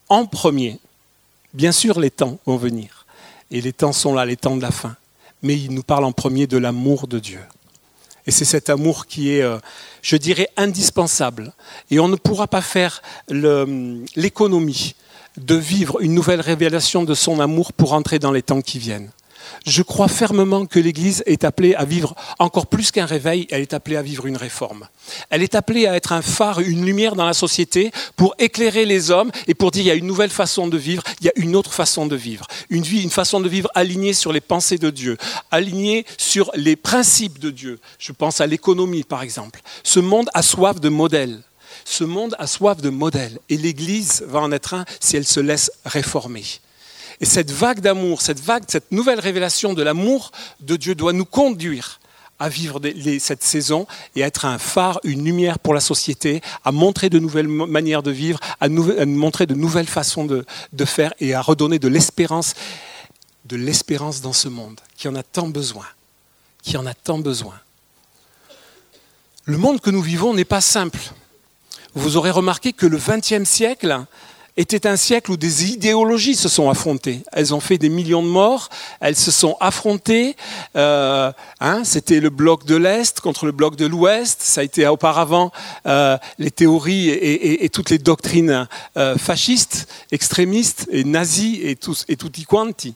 en 0.08 0.24
premier. 0.24 0.78
Bien 1.52 1.72
sûr, 1.72 1.98
les 1.98 2.12
temps 2.12 2.38
vont 2.46 2.58
venir, 2.58 3.06
et 3.50 3.60
les 3.60 3.72
temps 3.72 3.92
sont 3.92 4.14
là, 4.14 4.24
les 4.24 4.36
temps 4.36 4.56
de 4.56 4.62
la 4.62 4.70
fin, 4.70 4.94
mais 5.42 5.58
ils 5.58 5.74
nous 5.74 5.82
parlent 5.82 6.04
en 6.04 6.12
premier 6.12 6.46
de 6.46 6.58
l'amour 6.58 7.08
de 7.08 7.18
Dieu. 7.18 7.40
Et 8.28 8.30
c'est 8.30 8.44
cet 8.44 8.70
amour 8.70 9.06
qui 9.06 9.32
est, 9.32 9.42
euh, 9.42 9.58
je 10.00 10.14
dirais, 10.14 10.48
indispensable. 10.56 11.52
Et 11.90 11.98
on 11.98 12.06
ne 12.06 12.14
pourra 12.14 12.46
pas 12.46 12.62
faire 12.62 13.02
l'économie 13.28 14.94
de 15.38 15.56
vivre 15.56 16.00
une 16.00 16.14
nouvelle 16.14 16.40
révélation 16.40 17.02
de 17.02 17.14
son 17.14 17.40
amour 17.40 17.72
pour 17.72 17.94
entrer 17.94 18.20
dans 18.20 18.30
les 18.30 18.42
temps 18.42 18.60
qui 18.60 18.78
viennent. 18.78 19.10
Je 19.66 19.82
crois 19.82 20.08
fermement 20.08 20.66
que 20.66 20.78
l'Église 20.78 21.22
est 21.26 21.44
appelée 21.44 21.74
à 21.74 21.84
vivre 21.84 22.14
encore 22.38 22.66
plus 22.66 22.90
qu'un 22.90 23.06
réveil, 23.06 23.46
elle 23.50 23.62
est 23.62 23.74
appelée 23.74 23.96
à 23.96 24.02
vivre 24.02 24.26
une 24.26 24.36
réforme. 24.36 24.88
Elle 25.30 25.42
est 25.42 25.54
appelée 25.54 25.86
à 25.86 25.96
être 25.96 26.12
un 26.12 26.22
phare, 26.22 26.60
une 26.60 26.84
lumière 26.84 27.14
dans 27.14 27.26
la 27.26 27.34
société 27.34 27.92
pour 28.16 28.34
éclairer 28.38 28.84
les 28.84 29.10
hommes 29.10 29.30
et 29.46 29.54
pour 29.54 29.70
dire 29.70 29.82
il 29.82 29.88
y 29.88 29.90
a 29.90 29.94
une 29.94 30.06
nouvelle 30.06 30.30
façon 30.30 30.66
de 30.68 30.76
vivre, 30.76 31.02
il 31.20 31.26
y 31.26 31.28
a 31.28 31.32
une 31.36 31.56
autre 31.56 31.72
façon 31.72 32.06
de 32.06 32.16
vivre. 32.16 32.46
Une 32.70 32.82
vie, 32.82 33.02
une 33.02 33.10
façon 33.10 33.40
de 33.40 33.48
vivre 33.48 33.70
alignée 33.74 34.12
sur 34.12 34.32
les 34.32 34.40
pensées 34.40 34.78
de 34.78 34.90
Dieu, 34.90 35.16
alignée 35.50 36.06
sur 36.18 36.50
les 36.54 36.76
principes 36.76 37.38
de 37.38 37.50
Dieu. 37.50 37.80
Je 37.98 38.12
pense 38.12 38.40
à 38.40 38.46
l'économie 38.46 39.04
par 39.04 39.22
exemple. 39.22 39.60
Ce 39.82 40.00
monde 40.00 40.30
a 40.34 40.42
soif 40.42 40.80
de 40.80 40.88
modèles. 40.88 41.42
Ce 41.84 42.04
monde 42.04 42.34
a 42.38 42.46
soif 42.46 42.80
de 42.80 42.90
modèles 42.90 43.38
et 43.48 43.56
l'Église 43.56 44.24
va 44.26 44.40
en 44.40 44.52
être 44.52 44.74
un 44.74 44.84
si 45.00 45.16
elle 45.16 45.26
se 45.26 45.40
laisse 45.40 45.70
réformer. 45.84 46.44
Et 47.20 47.24
cette 47.24 47.50
vague 47.50 47.80
d'amour, 47.80 48.22
cette 48.22 48.40
vague, 48.40 48.64
cette 48.68 48.92
nouvelle 48.92 49.20
révélation 49.20 49.74
de 49.74 49.82
l'amour 49.82 50.32
de 50.60 50.76
Dieu 50.76 50.94
doit 50.94 51.12
nous 51.12 51.24
conduire 51.24 52.00
à 52.42 52.48
vivre 52.48 52.80
cette 53.20 53.44
saison 53.44 53.86
et 54.16 54.24
à 54.24 54.26
être 54.26 54.46
un 54.46 54.58
phare, 54.58 54.98
une 55.04 55.24
lumière 55.24 55.60
pour 55.60 55.74
la 55.74 55.80
société, 55.80 56.40
à 56.64 56.72
montrer 56.72 57.08
de 57.08 57.20
nouvelles 57.20 57.46
manières 57.46 58.02
de 58.02 58.10
vivre, 58.10 58.40
à, 58.60 58.68
montrer 58.68 59.46
de 59.46 59.54
nouvelles 59.54 59.86
façons 59.86 60.24
de, 60.24 60.84
faire 60.84 61.14
et 61.20 61.34
à 61.34 61.40
redonner 61.40 61.78
de 61.78 61.86
l'espérance, 61.86 62.54
de 63.44 63.56
l'espérance 63.56 64.20
dans 64.22 64.32
ce 64.32 64.48
monde 64.48 64.80
qui 64.96 65.06
en 65.06 65.14
a 65.14 65.22
tant 65.22 65.48
besoin, 65.48 65.86
qui 66.62 66.76
en 66.76 66.84
a 66.84 66.94
tant 66.94 67.18
besoin. 67.18 67.54
Le 69.44 69.56
monde 69.56 69.80
que 69.80 69.90
nous 69.90 70.02
vivons 70.02 70.34
n'est 70.34 70.44
pas 70.44 70.60
simple. 70.60 70.98
Vous 71.94 72.16
aurez 72.16 72.30
remarqué 72.30 72.72
que 72.72 72.86
le 72.86 72.98
XXe 72.98 73.48
siècle 73.48 74.04
était 74.56 74.86
un 74.86 74.96
siècle 74.96 75.30
où 75.30 75.36
des 75.36 75.70
idéologies 75.70 76.34
se 76.34 76.48
sont 76.48 76.68
affrontées. 76.68 77.22
Elles 77.32 77.54
ont 77.54 77.60
fait 77.60 77.78
des 77.78 77.88
millions 77.88 78.22
de 78.22 78.28
morts, 78.28 78.68
elles 79.00 79.16
se 79.16 79.30
sont 79.30 79.56
affrontées. 79.60 80.36
Euh, 80.76 81.32
hein, 81.60 81.82
C'était 81.84 82.20
le 82.20 82.28
bloc 82.28 82.66
de 82.66 82.76
l'Est 82.76 83.20
contre 83.20 83.46
le 83.46 83.52
bloc 83.52 83.76
de 83.76 83.86
l'Ouest. 83.86 84.42
Ça 84.42 84.60
a 84.60 84.64
été 84.64 84.86
auparavant 84.86 85.52
euh, 85.86 86.18
les 86.38 86.50
théories 86.50 87.08
et, 87.08 87.68
toutes 87.70 87.90
les 87.90 87.98
doctrines 87.98 88.68
euh, 88.96 89.16
fascistes, 89.16 89.88
extrémistes 90.10 90.86
et 90.90 91.04
nazies 91.04 91.60
et, 91.62 91.76
tous, 91.76 92.04
et 92.08 92.16
quanti. 92.44 92.94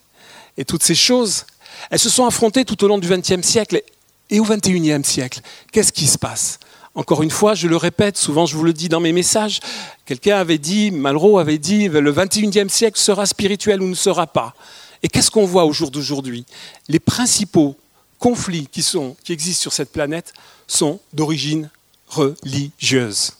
Et 0.59 0.65
toutes 0.65 0.83
ces 0.83 0.95
choses, 0.95 1.47
elles 1.91 1.99
se 1.99 2.11
sont 2.11 2.27
affrontées 2.27 2.65
tout 2.65 2.83
au 2.85 2.89
long 2.89 2.99
du 2.99 3.09
XXe 3.09 3.47
siècle. 3.47 3.83
Et 4.29 4.41
au 4.41 4.45
XXIe 4.45 5.05
siècle, 5.05 5.41
qu'est-ce 5.73 5.93
qui 5.93 6.07
se 6.07 6.19
passe? 6.19 6.59
Encore 6.97 7.23
une 7.23 7.31
fois, 7.31 7.55
je 7.55 7.69
le 7.69 7.76
répète, 7.76 8.17
souvent 8.17 8.47
je 8.47 8.57
vous 8.57 8.65
le 8.65 8.73
dis 8.73 8.88
dans 8.88 9.00
mes 9.00 9.12
messages, 9.12 9.61
quelqu'un 10.07 10.38
avait 10.38 10.59
dit, 10.59 10.91
Malraux 10.91 11.38
avait 11.38 11.59
dit, 11.59 11.88
le 11.88 12.12
21e 12.12 12.71
siècle 12.71 12.99
sera 12.99 13.26
spirituel 13.26 13.83
ou 13.83 13.87
ne 13.87 13.95
sera 13.95 14.26
pas. 14.26 14.55
Et 15.03 15.09
qu'est-ce 15.09 15.31
qu'on 15.31 15.45
voit 15.45 15.67
au 15.67 15.73
jour 15.73 15.91
d'aujourd'hui? 15.91 16.47
Les 16.88 16.99
principaux 16.99 17.76
conflits 18.19 18.67
qui, 18.67 18.83
qui 19.23 19.33
existent 19.33 19.61
sur 19.61 19.75
cette 19.75 19.93
planète 19.93 20.33
sont 20.67 20.99
d'origine 21.12 21.71
religieuse. 22.09 23.35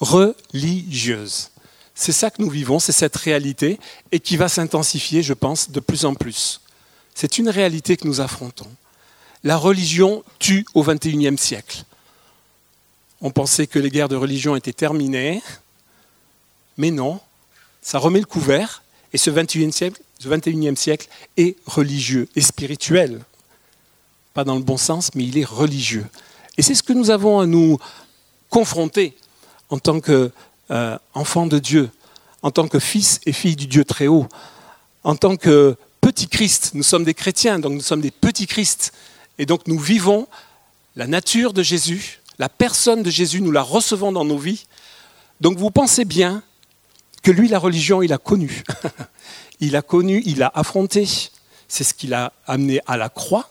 Religieuse. 0.00 1.50
C'est 1.94 2.12
ça 2.12 2.30
que 2.30 2.42
nous 2.42 2.50
vivons, 2.50 2.80
c'est 2.80 2.92
cette 2.92 3.16
réalité, 3.16 3.78
et 4.10 4.18
qui 4.18 4.36
va 4.36 4.48
s'intensifier, 4.48 5.22
je 5.22 5.34
pense, 5.34 5.70
de 5.70 5.80
plus 5.80 6.04
en 6.04 6.14
plus. 6.14 6.60
C'est 7.14 7.38
une 7.38 7.48
réalité 7.48 7.96
que 7.96 8.08
nous 8.08 8.20
affrontons. 8.20 8.68
La 9.44 9.56
religion 9.56 10.24
tue 10.40 10.66
au 10.74 10.82
XXIe 10.82 11.38
siècle. 11.38 11.84
On 13.20 13.30
pensait 13.30 13.66
que 13.66 13.78
les 13.78 13.90
guerres 13.90 14.08
de 14.08 14.16
religion 14.16 14.56
étaient 14.56 14.72
terminées, 14.72 15.42
mais 16.76 16.90
non, 16.90 17.20
ça 17.80 17.98
remet 17.98 18.20
le 18.20 18.26
couvert, 18.26 18.82
et 19.12 19.18
ce 19.18 19.30
21e 19.30 19.72
siècle, 19.72 20.00
ce 20.18 20.28
21e 20.28 20.76
siècle 20.76 21.08
est 21.36 21.56
religieux 21.66 22.28
et 22.36 22.40
spirituel. 22.40 23.20
Pas 24.34 24.44
dans 24.44 24.56
le 24.56 24.62
bon 24.62 24.76
sens, 24.76 25.10
mais 25.14 25.24
il 25.24 25.38
est 25.38 25.44
religieux. 25.44 26.06
Et 26.58 26.62
c'est 26.62 26.74
ce 26.74 26.82
que 26.82 26.92
nous 26.92 27.10
avons 27.10 27.40
à 27.40 27.46
nous 27.46 27.78
confronter 28.50 29.16
en 29.70 29.78
tant 29.78 30.00
qu'enfants 30.00 31.46
euh, 31.46 31.48
de 31.48 31.58
Dieu, 31.58 31.90
en 32.42 32.50
tant 32.50 32.68
que 32.68 32.78
fils 32.78 33.20
et 33.26 33.32
filles 33.32 33.56
du 33.56 33.66
Dieu 33.66 33.84
très 33.84 34.06
haut, 34.06 34.26
en 35.04 35.16
tant 35.16 35.36
que 35.36 35.76
petits 36.00 36.28
Christ. 36.28 36.70
Nous 36.74 36.82
sommes 36.82 37.04
des 37.04 37.14
chrétiens, 37.14 37.58
donc 37.58 37.72
nous 37.72 37.80
sommes 37.80 38.00
des 38.00 38.10
petits 38.10 38.46
Christ. 38.46 38.92
Et 39.38 39.46
donc 39.46 39.66
nous 39.66 39.78
vivons 39.78 40.28
la 40.94 41.06
nature 41.06 41.52
de 41.52 41.62
Jésus, 41.62 42.20
la 42.38 42.48
personne 42.48 43.02
de 43.02 43.10
Jésus, 43.10 43.40
nous 43.40 43.52
la 43.52 43.62
recevons 43.62 44.12
dans 44.12 44.24
nos 44.24 44.38
vies. 44.38 44.66
Donc 45.40 45.58
vous 45.58 45.70
pensez 45.70 46.04
bien 46.04 46.42
que 47.22 47.30
lui, 47.30 47.48
la 47.48 47.58
religion, 47.58 48.02
il 48.02 48.12
a 48.12 48.18
connu. 48.18 48.62
il 49.60 49.76
a 49.76 49.82
connu, 49.82 50.22
il 50.26 50.42
a 50.42 50.50
affronté. 50.54 51.08
C'est 51.68 51.84
ce 51.84 51.94
qu'il 51.94 52.14
a 52.14 52.32
amené 52.46 52.80
à 52.86 52.96
la 52.96 53.08
croix. 53.08 53.50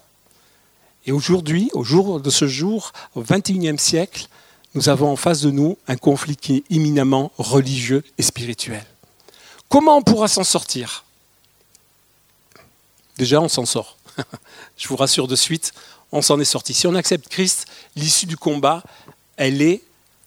Et 1.06 1.12
aujourd'hui, 1.12 1.70
au 1.74 1.84
jour 1.84 2.20
de 2.20 2.30
ce 2.30 2.48
jour, 2.48 2.94
au 3.16 3.22
XXIe 3.22 3.78
siècle, 3.78 4.28
nous 4.74 4.90
avons 4.90 5.12
en 5.12 5.16
face 5.16 5.42
de 5.42 5.52
nous 5.52 5.78
un 5.88 5.96
conflit 5.96 6.36
qui 6.36 6.58
est 6.58 6.64
imminemment 6.70 7.32
religieux 7.38 8.04
et 8.18 8.24
spirituel. 8.24 8.86
Comment 9.70 9.98
on 9.98 10.02
pourra 10.02 10.28
s'en 10.28 10.44
sortir? 10.44 11.06
Déjà, 13.18 13.40
on 13.42 13.48
s'en 13.48 13.66
sort. 13.66 13.98
Je 14.78 14.88
vous 14.88 14.96
rassure 14.96 15.28
de 15.28 15.36
suite, 15.36 15.74
on 16.16 16.22
s'en 16.22 16.40
est 16.40 16.46
sorti. 16.46 16.74
Si 16.74 16.88
on 16.88 16.96
accepte 16.96 17.28
Christ, 17.28 17.68
l'issue 17.96 18.26
du 18.26 18.38
combat, 18.38 18.82
elle 19.36 19.62
est 19.62 19.82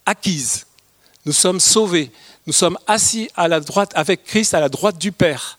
acquise. 0.04 0.66
Nous 1.25 1.33
sommes 1.33 1.61
sauvés. 1.61 2.12
Nous 2.47 2.52
sommes 2.52 2.78
assis 2.87 3.30
à 3.35 3.49
la 3.49 3.61
droite 3.61 3.92
avec 3.95 4.25
Christ 4.25 4.52
à 4.52 4.61
la 4.61 4.68
droite 4.68 4.99
du 4.99 5.12
Père. 5.12 5.59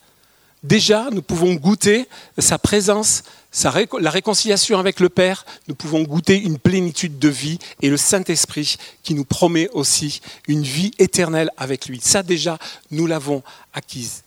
Déjà, 0.62 1.09
nous 1.12 1.24
pouvons 1.24 1.55
goûter 1.55 2.07
sa 2.38 2.59
présence, 2.59 3.24
la 3.63 4.12
réconciliation 4.12 4.77
avec 4.77 5.00
le 5.00 5.09
Père, 5.09 5.45
nous 5.67 5.74
pouvons 5.74 6.03
goûter 6.03 6.38
une 6.38 6.59
plénitude 6.59 7.17
de 7.17 7.29
vie 7.29 7.57
et 7.81 7.89
le 7.89 7.98
Saint-Esprit 7.98 8.75
qui 9.01 9.15
nous 9.15 9.25
promet 9.25 9.69
aussi 9.69 10.21
une 10.48 10.63
vie 10.63 10.91
éternelle 11.00 11.50
avec 11.57 11.88
lui. 11.88 12.01
Ça 12.03 12.21
déjà, 12.21 12.59
nous 12.91 13.07
l'avons 13.07 13.41
acquise. 13.74 14.24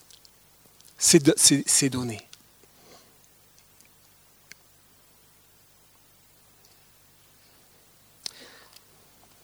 C'est 0.99 1.91
donné. 1.91 2.21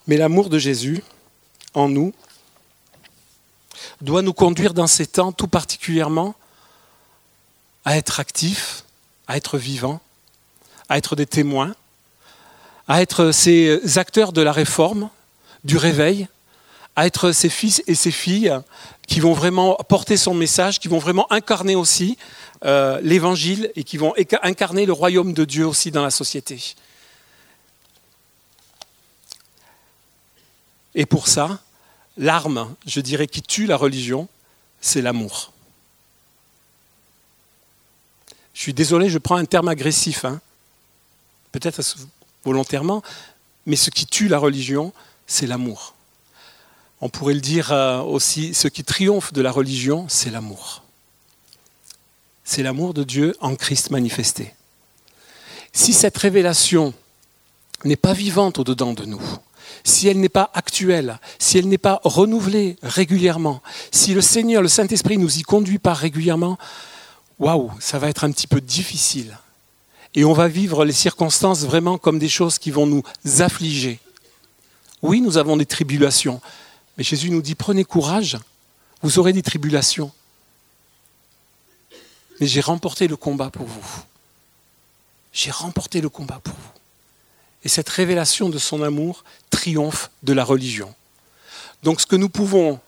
Mais 0.09 0.17
l'amour 0.17 0.49
de 0.49 0.59
Jésus 0.59 1.03
en 1.75 1.88
nous 1.88 2.12
doit 4.00 4.23
nous 4.23 4.33
conduire 4.33 4.75
dans 4.75 4.87
ces 4.87 5.07
temps 5.07 5.33
tout 5.33 5.49
particulièrement 5.49 6.35
à 7.85 7.97
être 7.97 8.19
actifs, 8.19 8.85
à 9.29 9.37
être 9.37 9.59
vivants, 9.59 10.00
à 10.88 10.97
être 10.97 11.15
des 11.15 11.27
témoins, 11.27 11.75
à 12.88 13.03
être 13.03 13.33
ces 13.33 13.99
acteurs 13.99 14.33
de 14.33 14.41
la 14.41 14.53
réforme, 14.53 15.11
du 15.62 15.77
réveil, 15.77 16.27
à 16.97 17.07
être 17.07 17.33
ces 17.33 17.50
fils 17.50 17.83
et 17.87 17.95
ces 17.95 18.11
filles 18.11 18.59
qui 19.07 19.21
vont 19.21 19.35
vraiment 19.35 19.75
porter 19.88 20.17
son 20.17 20.33
message, 20.33 20.81
qui 20.81 20.88
vont 20.88 20.99
vraiment 20.99 21.31
incarner 21.31 21.77
aussi 21.77 22.17
euh, 22.65 22.99
l'évangile 23.03 23.71
et 23.77 23.85
qui 23.85 23.99
vont 23.99 24.15
incarner 24.43 24.87
le 24.87 24.93
royaume 24.93 25.35
de 25.35 25.45
Dieu 25.45 25.67
aussi 25.67 25.91
dans 25.91 26.03
la 26.03 26.11
société. 26.11 26.75
Et 30.95 31.07
pour 31.07 31.28
ça, 31.28 31.61
l'arme, 32.16 32.75
je 32.87 33.00
dirais, 33.00 33.26
qui 33.26 33.42
tue 33.42 33.66
la 33.66 33.76
religion, 33.76 34.28
c'est 34.80 35.02
l'amour. 35.02 35.52
Je 38.54 38.62
suis 38.62 38.75
désolé, 38.75 39.09
je 39.09 39.18
prends 39.18 39.37
un 39.37 39.45
terme 39.45 39.68
agressif, 39.68 40.25
hein. 40.25 40.40
peut-être 41.52 41.80
volontairement, 42.45 43.02
mais 43.66 43.76
ce 43.76 43.90
qui 43.90 44.07
tue 44.07 44.28
la 44.28 44.38
religion, 44.38 44.92
c'est 45.26 45.47
l'amour. 45.47 45.95
On 47.00 47.09
pourrait 47.09 47.35
le 47.35 47.40
dire 47.40 47.71
euh, 47.71 48.00
aussi, 48.00 48.54
ce 48.54 48.66
qui 48.66 48.83
triomphe 48.83 49.33
de 49.33 49.40
la 49.40 49.52
religion, 49.52 50.07
c'est 50.09 50.30
l'amour. 50.30 50.83
C'est 52.42 52.62
l'amour 52.62 52.95
de 52.95 53.04
Dieu 53.04 53.37
en 53.40 53.54
Christ 53.54 53.90
manifesté. 53.90 54.54
Si 55.73 55.92
cette 55.92 56.16
révélation 56.16 56.95
n'est 57.85 57.97
pas 57.97 58.14
vivante 58.14 58.59
au-dedans 58.59 58.95
de 58.95 59.04
nous, 59.04 59.23
si 59.85 60.09
elle 60.09 60.21
n'est 60.21 60.29
pas 60.29 60.51
actuelle, 60.55 61.19
si 61.39 61.59
elle 61.59 61.69
n'est 61.69 61.79
pas 61.79 62.01
renouvelée 62.05 62.77
régulièrement, 62.83 63.63
si 63.91 64.15
le 64.15 64.21
Seigneur, 64.21 64.63
le 64.63 64.69
Saint-Esprit 64.69 65.19
nous 65.19 65.39
y 65.39 65.43
conduit 65.43 65.79
pas 65.79 65.95
régulièrement, 65.95 66.59
waouh, 67.39 67.71
ça 67.81 67.99
va 67.99 68.09
être 68.09 68.25
un 68.25 68.31
petit 68.31 68.47
peu 68.47 68.61
difficile. 68.61 69.39
Et 70.15 70.25
on 70.25 70.33
va 70.33 70.49
vivre 70.49 70.85
les 70.85 70.93
circonstances 70.93 71.61
vraiment 71.61 71.99
comme 71.99 72.19
des 72.19 72.29
choses 72.29 72.59
qui 72.59 72.71
vont 72.71 72.87
nous 72.87 73.03
affliger. 73.39 74.01
Oui, 75.03 75.21
nous 75.21 75.39
avons 75.39 75.57
des 75.57 75.67
tribulations, 75.67 76.41
mais 76.97 77.05
Jésus 77.05 77.31
nous 77.31 77.43
dit, 77.43 77.55
prenez 77.55 77.85
courage, 77.85 78.39
vous 79.03 79.19
aurez 79.19 79.33
des 79.33 79.43
tribulations. 79.43 80.11
Mais 82.41 82.47
j'ai 82.47 82.61
remporté 82.61 83.09
le 83.09 83.17
combat 83.17 83.51
pour 83.51 83.67
vous. 83.67 84.03
J'ai 85.33 85.51
remporté 85.51 86.01
le 86.01 86.09
combat 86.09 86.41
pour 86.43 86.55
vous. 86.55 86.78
Et 87.65 87.69
cette 87.69 87.88
révélation 87.88 88.49
de 88.49 88.59
son 88.59 88.83
amour 88.83 89.25
triomphe 89.50 90.11
de 90.23 90.33
la 90.33 90.45
religion. 90.45 90.95
Donc 91.83 92.00
ce 92.00 92.07
que 92.07 92.17
nous 92.17 92.29
pouvons 92.29 92.81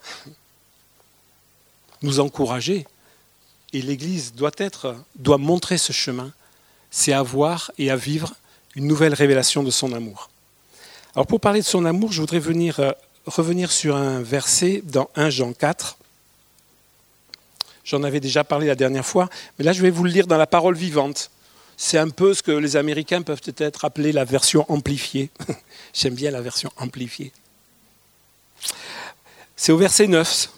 nous 2.01 2.19
encourager, 2.19 2.87
et 3.73 3.81
l'Église 3.81 4.33
doit, 4.33 4.51
être, 4.57 4.95
doit 5.15 5.37
montrer 5.37 5.77
ce 5.77 5.93
chemin, 5.93 6.31
c'est 6.89 7.13
à 7.13 7.21
voir 7.21 7.71
et 7.77 7.89
à 7.89 7.95
vivre 7.95 8.33
une 8.75 8.87
nouvelle 8.87 9.13
révélation 9.13 9.63
de 9.63 9.71
son 9.71 9.93
amour. 9.93 10.29
Alors 11.15 11.27
pour 11.27 11.39
parler 11.39 11.61
de 11.61 11.65
son 11.65 11.85
amour, 11.85 12.11
je 12.11 12.21
voudrais 12.21 12.41
euh, 12.45 12.91
revenir 13.25 13.71
sur 13.71 13.95
un 13.95 14.21
verset 14.21 14.81
dans 14.85 15.09
1 15.15 15.29
Jean 15.29 15.53
4. 15.53 15.97
J'en 17.83 18.03
avais 18.03 18.19
déjà 18.19 18.43
parlé 18.43 18.67
la 18.67 18.75
dernière 18.75 19.05
fois, 19.05 19.29
mais 19.57 19.65
là 19.65 19.73
je 19.73 19.81
vais 19.81 19.89
vous 19.89 20.03
le 20.03 20.11
lire 20.11 20.27
dans 20.27 20.37
la 20.37 20.47
parole 20.47 20.75
vivante. 20.75 21.31
C'est 21.77 21.97
un 21.97 22.09
peu 22.09 22.33
ce 22.33 22.43
que 22.43 22.51
les 22.51 22.75
Américains 22.75 23.21
peuvent 23.21 23.41
peut-être 23.41 23.85
appeler 23.85 24.11
la 24.11 24.25
version 24.25 24.65
amplifiée. 24.71 25.29
J'aime 25.93 26.15
bien 26.15 26.31
la 26.31 26.41
version 26.41 26.71
amplifiée. 26.77 27.31
C'est 29.55 29.71
au 29.71 29.77
verset 29.77 30.07
9 30.07 30.49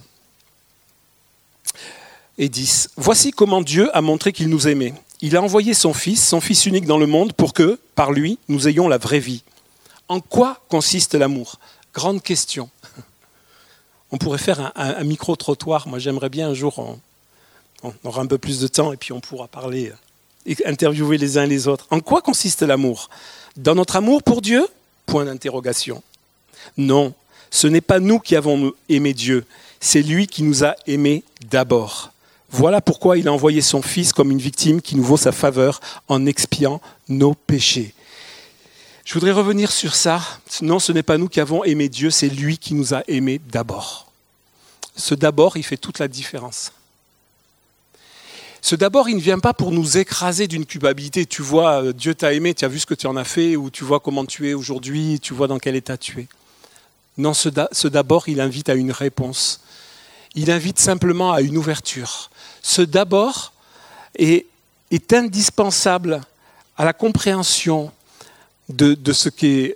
et 2.38 2.50
10. 2.50 2.91
Voici 2.98 3.32
comment 3.32 3.62
Dieu 3.62 3.96
a 3.96 4.01
montré 4.01 4.34
qu'il 4.34 4.50
nous 4.50 4.67
aimait. 4.67 4.93
Il 5.22 5.38
a 5.38 5.41
envoyé 5.41 5.74
son 5.74 5.93
Fils, 5.93 6.27
son 6.27 6.41
Fils 6.41 6.65
unique 6.65 6.86
dans 6.86 6.98
le 6.98 7.08
monde, 7.08 7.34
pour 7.34 7.53
que, 7.53 7.79
par 7.96 8.12
lui, 8.12 8.39
nous 8.50 8.67
ayons 8.67 8.88
la 8.88 8.98
vraie 8.98 9.20
vie. 9.20 9.43
En 10.10 10.20
quoi 10.20 10.62
consiste 10.67 11.15
l'amour? 11.15 11.60
Grande 11.93 12.22
question. 12.22 12.70
On 14.12 14.17
pourrait 14.17 14.38
faire 14.38 14.72
un, 14.75 15.03
micro-trottoir. 15.03 15.88
Moi, 15.88 16.00
j'aimerais 16.00 16.29
bien 16.29 16.50
un 16.50 16.53
jour, 16.53 16.77
on, 17.84 17.93
aura 18.03 18.22
un 18.22 18.27
peu 18.27 18.38
plus 18.38 18.60
de 18.60 18.67
temps 18.67 18.93
et 18.93 18.98
puis 18.98 19.12
on 19.12 19.20
pourra 19.20 19.48
parler 19.48 19.86
et 19.86 19.93
interviewer 20.65 21.17
les 21.17 21.38
uns 21.38 21.45
les 21.45 21.67
autres. 21.67 21.88
En 21.89 22.00
quoi 22.00 22.21
consiste 22.21 22.62
l'amour? 22.62 23.09
Dans 23.55 23.75
notre 23.75 23.95
amour 23.95 24.23
pour 24.23 24.41
Dieu? 24.41 24.67
Point 25.05 25.25
d'interrogation. 25.25 26.01
Non, 26.77 27.13
ce 27.51 27.67
n'est 27.67 27.81
pas 27.81 28.00
nous 28.00 28.19
qui 28.19 28.35
avons 28.35 28.73
aimé 28.89 29.13
Dieu, 29.13 29.45
c'est 29.79 30.01
lui 30.01 30.27
qui 30.27 30.43
nous 30.43 30.63
a 30.63 30.75
aimés 30.88 31.23
d'abord. 31.50 32.12
Voilà 32.50 32.81
pourquoi 32.81 33.17
il 33.17 33.27
a 33.27 33.33
envoyé 33.33 33.62
son 33.62 33.81
Fils 33.81 34.13
comme 34.13 34.31
une 34.31 34.39
victime 34.39 34.81
qui 34.81 34.95
nous 34.95 35.03
vaut 35.03 35.17
sa 35.17 35.31
faveur 35.31 35.81
en 36.07 36.25
expiant 36.25 36.81
nos 37.09 37.33
péchés. 37.33 37.93
Je 39.05 39.13
voudrais 39.15 39.31
revenir 39.31 39.71
sur 39.71 39.95
ça. 39.95 40.21
Non, 40.62 40.79
ce 40.79 40.91
n'est 40.91 41.03
pas 41.03 41.17
nous 41.17 41.27
qui 41.27 41.39
avons 41.41 41.63
aimé 41.63 41.89
Dieu, 41.89 42.09
c'est 42.09 42.29
lui 42.29 42.57
qui 42.57 42.73
nous 42.73 42.93
a 42.93 43.03
aimés 43.07 43.41
d'abord. 43.51 44.12
Ce 44.95 45.15
d'abord, 45.15 45.57
il 45.57 45.63
fait 45.63 45.77
toute 45.77 46.00
la 46.00 46.07
différence. 46.07 46.71
Ce 48.63 48.75
d'abord, 48.75 49.08
il 49.08 49.17
ne 49.17 49.22
vient 49.22 49.38
pas 49.38 49.53
pour 49.53 49.72
nous 49.72 50.00
écraser 50.00 50.48
d'une 50.48 50.65
culpabilité. 50.65 51.27
Tu 51.27 51.43
vois, 51.43 51.84
euh, 51.84 51.93
Dieu 51.93 52.15
t'a 52.15 52.34
aimé, 52.34 52.55
tu 52.55 52.65
as 52.65 52.70
vu 52.70 52.79
ce 52.79 52.88
que 52.88 52.96
tu 52.96 53.05
en 53.05 53.15
as 53.15 53.24
fait, 53.24 53.55
ou 53.55 53.70
tu 53.70 53.84
vois 53.84 54.00
comment 54.00 54.25
tu 54.25 54.50
es 54.50 54.55
aujourd'hui, 54.55 55.20
tu 55.22 55.36
vois 55.36 55.48
dans 55.48 55.60
quel 55.60 55.75
état 55.75 55.98
tu 55.98 56.22
es. 56.22 56.27
Non, 57.20 57.36
ce 57.36 57.88
d'abord, 57.88 58.27
il 58.27 58.41
invite 58.41 58.70
à 58.70 58.74
une 58.74 58.91
réponse. 58.91 59.62
Il 60.34 60.50
invite 60.50 60.79
simplement 60.79 61.32
à 61.32 61.41
une 61.41 61.58
ouverture 61.58 62.32
ce 62.63 62.82
d'abord 62.82 63.53
est, 64.15 64.46
indispensable 65.12 66.22
à 66.77 66.86
la 66.86 66.93
compréhension 66.93 67.91
de, 68.70 68.98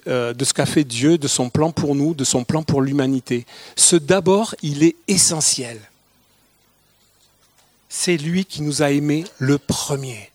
euh, 0.08 0.34
de 0.34 0.46
ce 0.46 0.54
qu'a 0.54 0.66
fait 0.66 0.84
Dieu, 0.84 1.18
de 1.18 1.28
son 1.28 1.50
plan 1.50 1.72
pour 1.72 1.94
nous, 1.94 2.16
de 2.16 2.24
son 2.24 2.44
plan 2.44 2.64
pour 2.64 2.82
l'humanité. 2.82 3.46
Ce 3.76 3.96
d'abord, 3.96 4.56
il 4.64 4.84
est 4.84 4.96
essentiel. 5.08 5.80
C'est 8.08 8.16
lui 8.16 8.46
qui 8.46 8.62
nous 8.62 8.84
a 8.84 8.92
aimés 8.92 9.26
le 9.38 9.58
premier. 9.58 10.32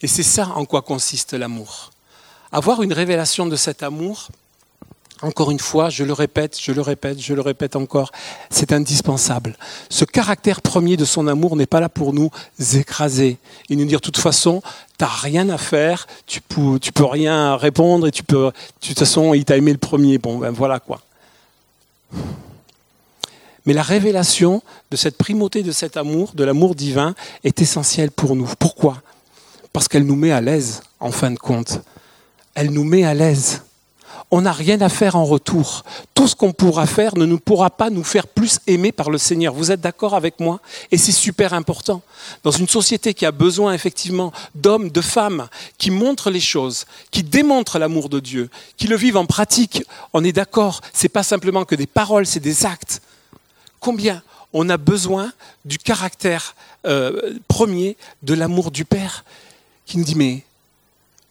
Et 0.00 0.08
c'est 0.08 0.24
ça 0.24 0.48
en 0.56 0.64
quoi 0.64 0.82
consiste 0.82 1.32
l'amour. 1.32 1.92
Avoir 2.50 2.82
une 2.82 2.92
révélation 2.92 3.46
de 3.46 3.54
cet 3.54 3.84
amour, 3.84 4.30
encore 5.22 5.52
une 5.52 5.60
fois, 5.60 5.90
je 5.90 6.02
le 6.02 6.12
répète, 6.12 6.58
je 6.60 6.72
le 6.72 6.80
répète, 6.80 7.20
je 7.20 7.34
le 7.34 7.40
répète 7.40 7.76
encore, 7.76 8.10
c'est 8.50 8.72
indispensable. 8.72 9.56
Ce 9.90 10.04
caractère 10.04 10.60
premier 10.60 10.96
de 10.96 11.04
son 11.04 11.28
amour 11.28 11.54
n'est 11.54 11.66
pas 11.66 11.78
là 11.78 11.88
pour 11.88 12.12
nous 12.12 12.32
écraser 12.74 13.38
et 13.70 13.76
nous 13.76 13.84
dire 13.84 14.00
de 14.00 14.04
toute 14.04 14.18
façon, 14.18 14.60
tu 14.98 15.04
n'as 15.04 15.10
rien 15.10 15.48
à 15.50 15.56
faire, 15.56 16.08
tu 16.26 16.40
peux, 16.40 16.80
tu 16.80 16.90
peux 16.90 17.04
rien 17.04 17.54
répondre 17.54 18.08
et 18.08 18.10
tu 18.10 18.24
peux, 18.24 18.46
de 18.46 18.88
toute 18.88 18.98
façon, 18.98 19.34
il 19.34 19.44
t'a 19.44 19.56
aimé 19.56 19.70
le 19.70 19.78
premier. 19.78 20.18
Bon, 20.18 20.38
ben 20.38 20.50
voilà 20.50 20.80
quoi. 20.80 21.00
Mais 23.66 23.72
la 23.72 23.82
révélation 23.82 24.62
de 24.90 24.96
cette 24.96 25.16
primauté 25.16 25.62
de 25.62 25.72
cet 25.72 25.96
amour, 25.96 26.32
de 26.34 26.44
l'amour 26.44 26.74
divin, 26.74 27.14
est 27.44 27.62
essentielle 27.62 28.10
pour 28.10 28.36
nous. 28.36 28.50
Pourquoi? 28.58 29.02
Parce 29.72 29.88
qu'elle 29.88 30.04
nous 30.04 30.16
met 30.16 30.32
à 30.32 30.40
l'aise, 30.40 30.82
en 31.00 31.10
fin 31.10 31.30
de 31.30 31.38
compte. 31.38 31.80
Elle 32.54 32.70
nous 32.70 32.84
met 32.84 33.04
à 33.04 33.14
l'aise 33.14 33.62
on 34.30 34.42
n'a 34.42 34.52
rien 34.52 34.80
à 34.80 34.88
faire 34.88 35.14
en 35.14 35.24
retour. 35.24 35.84
Tout 36.12 36.26
ce 36.26 36.34
qu'on 36.34 36.52
pourra 36.52 36.86
faire 36.86 37.16
ne 37.16 37.24
nous 37.24 37.38
pourra 37.38 37.70
pas 37.70 37.88
nous 37.88 38.02
faire 38.02 38.26
plus 38.26 38.58
aimer 38.66 38.90
par 38.90 39.10
le 39.10 39.16
Seigneur. 39.16 39.54
Vous 39.54 39.70
êtes 39.70 39.80
d'accord 39.80 40.14
avec 40.14 40.40
moi? 40.40 40.60
Et 40.90 40.98
c'est 40.98 41.12
super 41.12 41.52
important. 41.52 42.02
Dans 42.42 42.50
une 42.50 42.66
société 42.66 43.14
qui 43.14 43.26
a 43.26 43.30
besoin 43.30 43.74
effectivement 43.74 44.32
d'hommes, 44.56 44.90
de 44.90 45.00
femmes, 45.00 45.46
qui 45.78 45.92
montrent 45.92 46.30
les 46.30 46.40
choses, 46.40 46.84
qui 47.12 47.22
démontrent 47.22 47.78
l'amour 47.78 48.08
de 48.08 48.18
Dieu, 48.18 48.50
qui 48.76 48.88
le 48.88 48.96
vivent 48.96 49.18
en 49.18 49.26
pratique, 49.26 49.84
on 50.12 50.24
est 50.24 50.32
d'accord. 50.32 50.80
C'est 50.92 51.08
pas 51.08 51.22
simplement 51.22 51.64
que 51.64 51.76
des 51.76 51.86
paroles, 51.86 52.26
c'est 52.26 52.40
des 52.40 52.66
actes. 52.66 53.02
Combien 53.84 54.22
on 54.54 54.70
a 54.70 54.78
besoin 54.78 55.30
du 55.66 55.76
caractère 55.76 56.54
euh, 56.86 57.38
premier 57.48 57.98
de 58.22 58.32
l'amour 58.32 58.70
du 58.70 58.86
Père 58.86 59.26
qui 59.84 59.98
nous 59.98 60.04
dit 60.04 60.14
mais 60.14 60.42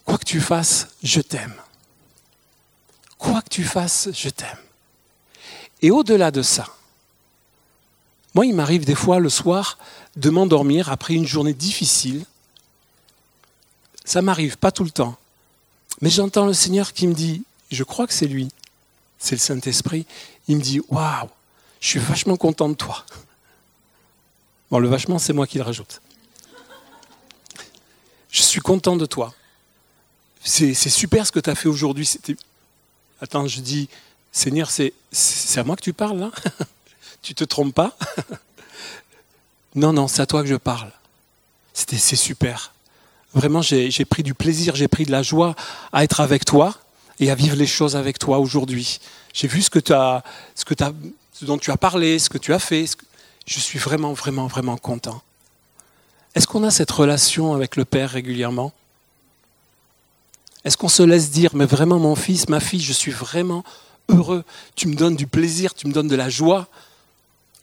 quoi 0.06 0.20
que 0.20 0.24
tu 0.24 0.40
fasses, 0.40 0.90
je 1.02 1.20
t'aime 1.20 1.56
quoi 3.24 3.42
que 3.42 3.50
tu 3.50 3.64
fasses, 3.64 4.10
je 4.14 4.30
t'aime. 4.30 4.58
Et 5.82 5.90
au-delà 5.90 6.30
de 6.30 6.42
ça, 6.42 6.68
moi, 8.36 8.46
il 8.46 8.54
m'arrive 8.54 8.84
des 8.84 8.96
fois 8.96 9.20
le 9.20 9.30
soir 9.30 9.78
de 10.18 10.30
m'endormir 10.30 10.92
après 10.92 11.14
une 11.14 11.26
journée 11.26 11.54
difficile. 11.54 12.26
Ça 14.04 14.22
m'arrive, 14.22 14.58
pas 14.58 14.72
tout 14.72 14.84
le 14.84 14.92
temps. 14.92 15.16
Mais 16.02 16.10
j'entends 16.10 16.46
le 16.46 16.54
Seigneur 16.54 16.92
qui 16.92 17.08
me 17.08 17.14
dit, 17.14 17.44
je 17.72 17.84
crois 17.84 18.06
que 18.06 18.14
c'est 18.14 18.28
lui, 18.28 18.50
c'est 19.18 19.36
le 19.36 19.40
Saint-Esprit, 19.40 20.06
il 20.50 20.58
me 20.58 20.62
dit, 20.62 20.82
waouh, 20.90 21.30
je 21.84 21.90
suis 21.90 22.00
vachement 22.00 22.38
content 22.38 22.70
de 22.70 22.75
toi. 22.75 23.04
Bon, 24.72 24.80
le 24.80 24.88
vachement, 24.88 25.20
c'est 25.20 25.34
moi 25.34 25.46
qui 25.46 25.58
le 25.58 25.66
rajoute. 25.66 26.02
Je 28.32 28.42
suis 28.42 28.62
content 28.62 28.96
de 28.96 29.06
toi. 29.06 29.34
C'est 30.42 30.74
super 30.74 31.28
ce 31.28 31.32
que 31.34 31.42
tu 31.42 31.50
as 31.50 31.56
fait 31.56 31.68
aujourd'hui. 31.68 32.10
Attends, 33.22 33.48
je 33.48 33.60
dis, 33.60 33.90
Seigneur, 34.32 34.72
c'est 34.72 34.94
à 35.58 35.66
moi 35.66 35.75
que 35.75 35.82
tu 35.82 35.94
parles 35.94 36.18
là? 36.20 36.32
Tu 37.22 37.36
te 37.36 37.44
trompes 37.44 37.75
pas? 37.75 37.96
Non, 39.75 39.92
non, 39.92 40.08
c'est 40.08 40.22
à 40.22 40.28
toi 40.28 40.44
que 40.44 40.48
je 40.48 40.56
parle. 40.56 40.92
C'est 41.74 42.16
super. 42.16 42.74
Vraiment, 43.34 43.63
j'ai 43.63 44.06
pris 44.06 44.22
du 44.22 44.36
plaisir, 44.36 44.75
j'ai 44.75 44.88
pris 44.88 45.04
de 45.04 45.12
la 45.12 45.24
joie 45.24 45.56
à 45.92 46.04
être 46.04 46.22
avec 46.22 46.46
toi 46.46 46.78
et 47.20 47.32
à 47.32 47.36
vivre 47.36 47.56
les 47.56 47.66
choses 47.66 47.96
avec 47.96 48.20
toi 48.20 48.38
aujourd'hui. 48.38 49.00
J'ai 49.34 49.48
vu 49.48 49.63
ce 49.63 49.72
que 49.72 49.80
tu 49.80 49.92
as, 49.94 50.24
ce 50.54 50.63
que 50.63 50.75
as, 50.84 50.94
dont 51.44 51.58
tu 51.58 51.72
as 51.72 51.78
parlé, 51.78 52.20
ce 52.20 52.30
que 52.30 52.38
tu 52.38 52.54
as 52.54 52.60
fait. 52.60 52.86
Je 53.46 53.60
suis 53.60 53.80
vraiment, 53.80 54.14
vraiment, 54.14 54.48
vraiment 54.48 54.78
content. 54.78 55.22
Est-ce 56.36 56.48
qu'on 56.48 56.64
a 56.64 56.72
cette 56.72 56.92
relation 56.92 57.54
avec 57.54 57.76
le 57.76 57.86
Père 57.86 58.10
régulièrement? 58.10 58.74
Est-ce 60.66 60.78
qu'on 60.78 60.90
se 60.90 61.04
laisse 61.04 61.30
dire, 61.30 61.52
mais 61.54 61.66
vraiment 61.66 62.00
mon 62.00 62.16
fils, 62.16 62.48
ma 62.48 62.60
fille, 62.60 62.82
je 62.82 62.94
suis 62.94 63.12
vraiment 63.12 63.64
heureux, 64.10 64.44
tu 64.76 64.88
me 64.88 64.96
donnes 64.96 65.16
du 65.16 65.28
plaisir, 65.28 65.74
tu 65.74 65.88
me 65.88 65.94
donnes 65.94 66.08
de 66.08 66.16
la 66.16 66.30
joie? 66.30 66.68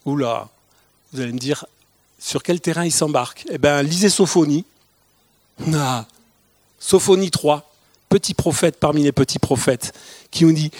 Oula, 0.04 0.48
vous 1.12 1.20
allez 1.20 1.32
me 1.32 1.38
dire, 1.38 1.64
sur 2.18 2.42
quel 2.42 2.60
terrain 2.60 2.84
il 2.84 2.92
s'embarque? 2.92 3.46
Eh 3.50 3.58
bien, 3.58 3.82
lisez 3.82 4.10
Sophonie. 4.10 4.64
Ah, 5.74 6.06
Sophonie 6.78 7.30
3, 7.30 7.70
petit 8.08 8.34
prophète 8.34 8.76
parmi 8.78 9.02
les 9.02 9.12
petits 9.12 9.38
prophètes, 9.38 9.94
qui 10.30 10.44
nous 10.44 10.52
dit, 10.52 10.70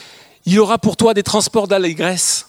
il 0.45 0.59
aura 0.59 0.79
pour 0.79 0.97
toi 0.97 1.15
des 1.15 1.23
transports 1.23 1.69
d'allégresse. 1.69 2.47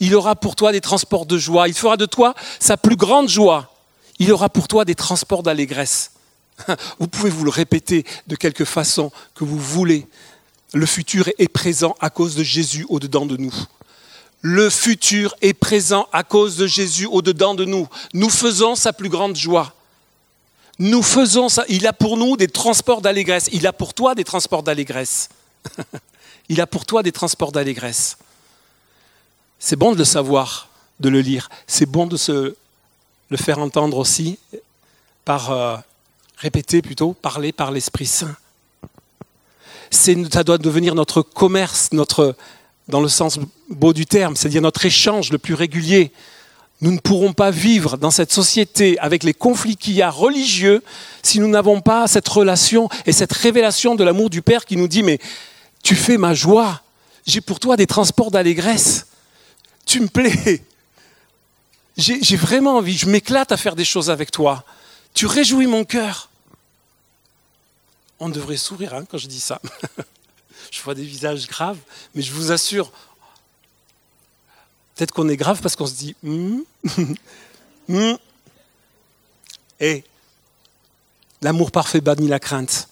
Il 0.00 0.14
aura 0.14 0.36
pour 0.36 0.56
toi 0.56 0.72
des 0.72 0.80
transports 0.80 1.26
de 1.26 1.38
joie. 1.38 1.68
Il 1.68 1.74
fera 1.74 1.96
de 1.96 2.06
toi 2.06 2.34
sa 2.60 2.76
plus 2.76 2.96
grande 2.96 3.28
joie. 3.28 3.74
Il 4.18 4.32
aura 4.32 4.48
pour 4.48 4.68
toi 4.68 4.84
des 4.84 4.94
transports 4.94 5.42
d'allégresse. 5.42 6.12
Vous 6.98 7.08
pouvez 7.08 7.30
vous 7.30 7.44
le 7.44 7.50
répéter 7.50 8.04
de 8.26 8.36
quelque 8.36 8.64
façon 8.64 9.10
que 9.34 9.44
vous 9.44 9.58
voulez. 9.58 10.06
Le 10.72 10.86
futur 10.86 11.28
est 11.38 11.48
présent 11.48 11.96
à 12.00 12.10
cause 12.10 12.34
de 12.36 12.42
Jésus 12.42 12.86
au-dedans 12.88 13.26
de 13.26 13.36
nous. 13.36 13.54
Le 14.40 14.70
futur 14.70 15.34
est 15.40 15.54
présent 15.54 16.06
à 16.12 16.22
cause 16.22 16.56
de 16.56 16.66
Jésus 16.66 17.06
au-dedans 17.06 17.54
de 17.54 17.64
nous. 17.64 17.88
Nous 18.12 18.28
faisons 18.28 18.74
sa 18.74 18.92
plus 18.92 19.08
grande 19.08 19.36
joie. 19.36 19.74
Nous 20.78 21.02
faisons 21.02 21.48
ça. 21.48 21.64
Il 21.68 21.86
a 21.86 21.92
pour 21.92 22.16
nous 22.16 22.36
des 22.36 22.48
transports 22.48 23.00
d'allégresse. 23.00 23.48
Il 23.52 23.66
a 23.66 23.72
pour 23.72 23.94
toi 23.94 24.14
des 24.14 24.24
transports 24.24 24.62
d'allégresse. 24.62 25.28
Il 26.50 26.60
a 26.60 26.66
pour 26.66 26.84
toi 26.84 27.02
des 27.02 27.12
transports 27.12 27.52
d'allégresse. 27.52 28.18
C'est 29.58 29.76
bon 29.76 29.92
de 29.92 29.98
le 29.98 30.04
savoir, 30.04 30.68
de 31.00 31.08
le 31.08 31.20
lire. 31.20 31.48
C'est 31.66 31.86
bon 31.86 32.06
de 32.06 32.16
se 32.16 32.54
le 33.30 33.36
faire 33.36 33.58
entendre 33.58 33.98
aussi 33.98 34.38
par 35.24 35.50
euh, 35.50 35.76
répéter 36.36 36.82
plutôt, 36.82 37.14
parler 37.14 37.52
par 37.52 37.70
l'Esprit 37.70 38.06
Saint. 38.06 38.36
Ça 39.90 40.44
doit 40.44 40.58
devenir 40.58 40.94
notre 40.94 41.22
commerce, 41.22 41.90
notre, 41.92 42.36
dans 42.88 43.00
le 43.00 43.08
sens 43.08 43.38
beau 43.68 43.92
du 43.92 44.06
terme, 44.06 44.36
c'est-à-dire 44.36 44.62
notre 44.62 44.84
échange 44.84 45.30
le 45.30 45.38
plus 45.38 45.54
régulier. 45.54 46.10
Nous 46.80 46.90
ne 46.90 46.98
pourrons 46.98 47.32
pas 47.32 47.50
vivre 47.50 47.96
dans 47.96 48.10
cette 48.10 48.32
société 48.32 48.98
avec 48.98 49.22
les 49.22 49.32
conflits 49.32 49.76
qu'il 49.76 49.94
y 49.94 50.02
a 50.02 50.10
religieux 50.10 50.82
si 51.22 51.38
nous 51.38 51.48
n'avons 51.48 51.80
pas 51.80 52.06
cette 52.08 52.28
relation 52.28 52.88
et 53.06 53.12
cette 53.12 53.32
révélation 53.32 53.94
de 53.94 54.04
l'amour 54.04 54.28
du 54.28 54.42
Père 54.42 54.64
qui 54.64 54.76
nous 54.76 54.88
dit 54.88 55.02
mais 55.02 55.18
tu 55.82 55.94
fais 55.94 56.18
ma 56.18 56.34
joie, 56.34 56.82
j'ai 57.26 57.40
pour 57.40 57.60
toi 57.60 57.76
des 57.76 57.86
transports 57.86 58.30
d'allégresse, 58.30 59.06
tu 59.86 60.00
me 60.00 60.08
plais, 60.08 60.62
j'ai 61.96 62.36
vraiment 62.36 62.76
envie, 62.76 62.96
je 62.96 63.06
m'éclate 63.06 63.52
à 63.52 63.56
faire 63.56 63.76
des 63.76 63.84
choses 63.84 64.10
avec 64.10 64.30
toi. 64.30 64.64
Tu 65.12 65.26
réjouis 65.26 65.66
mon 65.66 65.84
cœur. 65.84 66.28
On 68.18 68.28
devrait 68.28 68.56
sourire 68.56 68.94
hein, 68.94 69.04
quand 69.08 69.18
je 69.18 69.28
dis 69.28 69.40
ça. 69.40 69.60
je 70.70 70.82
vois 70.82 70.94
des 70.94 71.04
visages 71.04 71.46
graves, 71.46 71.78
mais 72.14 72.22
je 72.22 72.32
vous 72.32 72.50
assure, 72.50 72.90
peut-être 74.94 75.12
qu'on 75.12 75.28
est 75.28 75.36
grave 75.36 75.60
parce 75.60 75.76
qu'on 75.76 75.86
se 75.86 75.94
dit 75.94 76.16
hum, 76.24 76.64
hum. 77.88 78.18
Et 79.80 80.04
l'amour 81.42 81.70
parfait 81.70 82.00
bannit 82.00 82.28
la 82.28 82.40
crainte. 82.40 82.88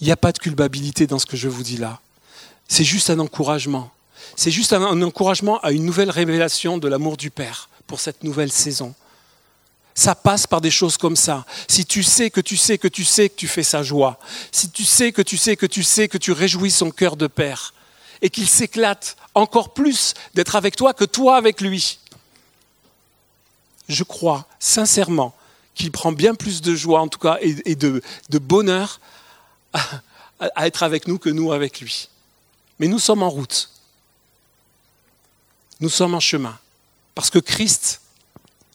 Il 0.00 0.06
n'y 0.06 0.12
a 0.12 0.16
pas 0.16 0.32
de 0.32 0.38
culpabilité 0.38 1.06
dans 1.06 1.18
ce 1.18 1.26
que 1.26 1.36
je 1.36 1.48
vous 1.48 1.62
dis 1.62 1.76
là. 1.76 2.00
C'est 2.68 2.84
juste 2.84 3.10
un 3.10 3.18
encouragement. 3.18 3.90
C'est 4.36 4.50
juste 4.50 4.72
un 4.72 5.02
encouragement 5.02 5.58
à 5.60 5.72
une 5.72 5.84
nouvelle 5.84 6.10
révélation 6.10 6.78
de 6.78 6.88
l'amour 6.88 7.16
du 7.16 7.30
Père 7.30 7.68
pour 7.86 8.00
cette 8.00 8.24
nouvelle 8.24 8.52
saison. 8.52 8.94
Ça 9.94 10.14
passe 10.14 10.46
par 10.46 10.60
des 10.60 10.70
choses 10.70 10.96
comme 10.96 11.16
ça. 11.16 11.44
Si 11.66 11.84
tu 11.84 12.04
sais 12.04 12.30
que 12.30 12.40
tu 12.40 12.56
sais 12.56 12.78
que 12.78 12.86
tu 12.86 13.04
sais 13.04 13.28
que 13.28 13.34
tu 13.34 13.48
fais 13.48 13.64
sa 13.64 13.82
joie, 13.82 14.18
si 14.52 14.70
tu 14.70 14.84
sais 14.84 15.10
que 15.10 15.22
tu 15.22 15.36
sais 15.36 15.56
que 15.56 15.66
tu 15.66 15.82
sais 15.82 16.06
que 16.06 16.18
tu 16.18 16.30
réjouis 16.30 16.70
son 16.70 16.90
cœur 16.90 17.16
de 17.16 17.26
père, 17.26 17.74
et 18.22 18.30
qu'il 18.30 18.48
s'éclate 18.48 19.16
encore 19.34 19.72
plus 19.72 20.14
d'être 20.34 20.56
avec 20.56 20.76
toi 20.76 20.94
que 20.94 21.04
toi 21.04 21.36
avec 21.36 21.60
lui, 21.60 21.98
je 23.88 24.04
crois 24.04 24.46
sincèrement 24.58 25.34
qu'il 25.74 25.92
prend 25.92 26.12
bien 26.12 26.34
plus 26.34 26.60
de 26.60 26.74
joie 26.74 27.00
en 27.00 27.08
tout 27.08 27.20
cas 27.20 27.38
et, 27.40 27.76
de, 27.76 28.02
bonheur 28.38 29.00
à 29.72 30.66
être 30.66 30.82
avec 30.82 31.06
nous 31.06 31.18
que 31.18 31.30
nous 31.30 31.52
avec 31.52 31.80
lui. 31.80 32.08
Mais 32.78 32.88
nous 32.88 32.98
sommes 32.98 33.22
en 33.22 33.30
route. 33.30 33.70
Nous 35.80 35.88
sommes 35.88 36.14
en 36.14 36.20
chemin. 36.20 36.58
Parce 37.14 37.30
que 37.30 37.38
Christ 37.38 38.00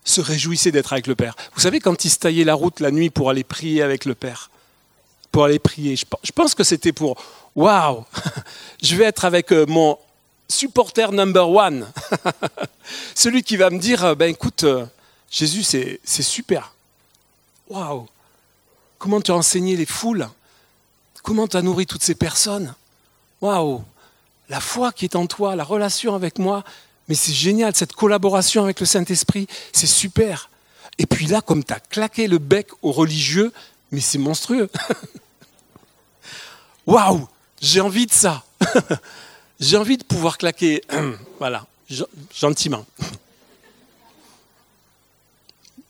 se 0.04 0.22
réjouissait 0.22 0.72
d'être 0.72 0.94
avec 0.94 1.08
le 1.08 1.16
Père. 1.16 1.36
Vous 1.56 1.62
savez, 1.62 1.80
quand 1.80 2.06
il 2.06 2.10
se 2.10 2.20
taillait 2.20 2.44
la 2.44 2.54
route 2.54 2.80
la 2.80 2.92
nuit 2.92 3.10
pour 3.10 3.30
aller 3.30 3.44
prier 3.44 3.82
avec 3.82 4.06
le 4.06 4.16
Père, 4.16 4.52
pour 5.32 5.46
aller 5.46 5.60
prier, 5.60 5.96
je 5.96 6.32
pense 6.32 6.54
que 6.54 6.64
c'était 6.64 6.92
pour 6.92 7.18
Waouh, 7.56 8.04
je 8.84 8.96
vais 8.96 9.06
être 9.06 9.26
avec 9.26 9.52
euh, 9.52 9.66
mon 9.68 9.98
supporter 10.50 11.12
number 11.12 11.50
one, 11.50 11.88
celui 13.16 13.44
qui 13.44 13.58
va 13.58 13.70
me 13.70 13.80
dire 13.80 14.04
euh, 14.04 14.16
Ben 14.16 14.30
écoute, 14.30 14.64
euh, 14.64 14.86
Jésus, 15.30 15.64
c'est 15.64 16.00
super. 16.04 16.74
Waouh, 17.70 18.08
comment 18.98 19.22
tu 19.22 19.32
as 19.32 19.36
enseigné 19.36 19.76
les 19.76 19.86
foules? 19.86 20.28
Comment 21.24 21.48
tu 21.48 21.58
as 21.58 21.62
nourri 21.62 21.86
toutes 21.86 22.04
ces 22.04 22.16
personnes? 22.16 22.74
Waouh, 23.40 23.84
la 24.50 24.60
foi 24.60 24.92
qui 24.92 25.06
est 25.06 25.16
en 25.16 25.28
toi, 25.28 25.56
la 25.56 25.64
relation 25.64 26.16
avec 26.16 26.40
moi, 26.40 26.64
mais 27.08 27.16
c'est 27.16 27.34
génial, 27.34 27.76
cette 27.76 27.94
collaboration 27.94 28.64
avec 28.64 28.80
le 28.80 28.86
Saint-Esprit, 28.86 29.48
c'est 29.72 29.88
super. 29.88 30.50
Et 30.98 31.06
puis 31.06 31.28
là, 31.28 31.42
comme 31.42 31.64
tu 31.64 31.74
as 31.74 31.80
claqué 31.80 32.28
le 32.28 32.38
bec 32.38 32.68
aux 32.82 32.92
religieux, 32.92 33.52
mais 33.92 34.00
c'est 34.00 34.18
monstrueux. 34.18 34.70
Waouh, 36.86 37.28
j'ai 37.62 37.82
envie 37.82 38.06
de 38.06 38.12
ça. 38.12 38.44
j'ai 39.60 39.78
envie 39.78 39.98
de 39.98 40.04
pouvoir 40.04 40.38
claquer, 40.38 40.84
voilà, 41.40 41.66
gentiment. 42.34 42.86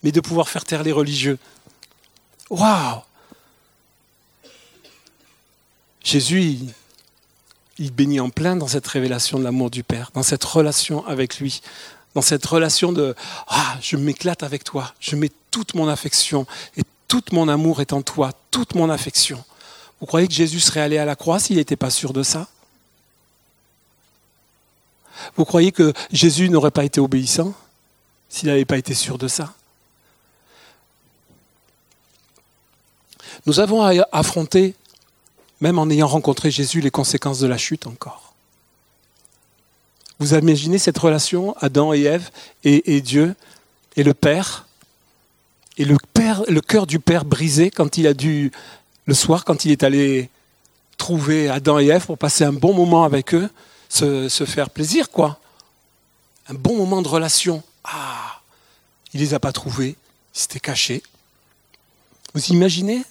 Mais 0.04 0.12
de 0.12 0.20
pouvoir 0.20 0.50
faire 0.50 0.66
taire 0.66 0.84
les 0.84 0.92
religieux. 0.92 1.40
Waouh 2.50 3.02
Jésus, 6.04 6.60
bénit 7.80 8.20
en 8.20 8.30
plein 8.30 8.56
dans 8.56 8.68
cette 8.68 8.88
révélation 8.88 9.40
de 9.40 9.44
l'amour 9.44 9.70
du 9.70 9.84
Père, 9.84 10.12
dans 10.14 10.24
cette 10.24 10.44
relation 10.44 11.06
avec 11.08 11.40
lui, 11.40 11.62
dans 12.16 12.22
cette 12.22 12.46
relation 12.46 12.92
de 12.92 13.16
ah, 13.48 13.78
je 13.82 13.98
m'éclate 13.98 14.44
avec 14.44 14.64
toi, 14.64 14.94
je 15.00 15.16
mets 15.16 15.32
toute 15.52 15.74
mon 15.74 15.88
affection 15.88 16.46
et 16.78 16.84
tout 17.08 17.24
mon 17.32 17.48
amour 17.48 17.82
est 17.82 17.94
en 17.94 18.02
toi, 18.02 18.32
toute 18.52 18.76
mon 18.76 18.90
affection. 18.90 19.44
Vous 20.00 20.06
croyez 20.06 20.28
que 20.28 20.34
Jésus 20.34 20.60
serait 20.60 20.82
allé 20.82 20.98
à 20.98 21.06
la 21.06 21.16
croix 21.16 21.40
s'il 21.40 21.58
n'était 21.58 21.76
pas 21.76 21.90
sûr 21.90 22.14
de 22.14 22.24
ça? 22.24 22.48
Vous 25.36 25.46
croyez 25.46 25.72
que 25.72 25.94
Jésus 26.12 26.50
n'aurait 26.50 26.72
pas 26.72 26.84
été 26.84 27.00
obéissant 27.00 27.54
s'il 28.30 28.50
n'avait 28.50 28.66
pas 28.66 28.78
été 28.78 28.94
sûr 28.94 29.18
de 29.18 29.28
ça? 29.28 29.54
Nous 33.46 33.60
avons 33.60 33.84
affronté, 34.12 34.76
même 35.64 35.80
en 35.80 35.90
ayant 35.90 36.08
rencontré 36.08 36.52
Jésus, 36.52 36.82
les 36.82 36.92
conséquences 36.92 37.40
de 37.40 37.48
la 37.48 37.58
chute 37.58 37.88
encore. 37.88 38.34
Vous 40.20 40.34
imaginez 40.34 40.78
cette 40.78 40.98
relation, 40.98 41.56
Adam 41.62 41.94
et 41.94 42.02
Ève 42.02 42.30
et, 42.66 43.00
Dieu 43.00 43.34
et 43.96 44.04
le 44.04 44.14
Père, 44.14 44.68
et 45.78 45.86
le, 45.86 45.98
cœur 46.60 46.86
du 46.86 47.00
Père 47.00 47.24
brisé 47.24 47.72
quand 47.72 47.98
il 47.98 48.08
a 48.08 48.14
dû, 48.14 48.52
le 49.06 49.14
soir, 49.14 49.46
quand 49.46 49.64
il 49.64 49.72
est 49.72 49.84
allé 49.84 50.30
trouver 50.98 51.48
Adam 51.48 51.80
et 51.80 51.88
Ève 51.88 52.08
pour 52.08 52.18
passer 52.18 52.44
un 52.44 52.52
bon 52.52 52.74
moment 52.74 53.06
avec 53.06 53.34
eux, 53.34 53.50
se, 53.88 54.28
se 54.28 54.44
faire 54.44 54.70
plaisir, 54.70 55.12
quoi. 55.12 55.40
Un 56.50 56.56
bon 56.56 56.76
moment 56.76 57.02
de 57.02 57.08
relation. 57.08 57.64
Ah, 57.86 58.42
il 59.14 59.22
ne 59.22 59.26
les 59.26 59.34
a 59.34 59.40
pas 59.40 59.54
trouvés, 59.54 59.96
ils 60.36 60.40
s'étaient 60.40 60.60
cachés. 60.60 61.02
Vous 62.34 62.44
imaginez 62.48 63.02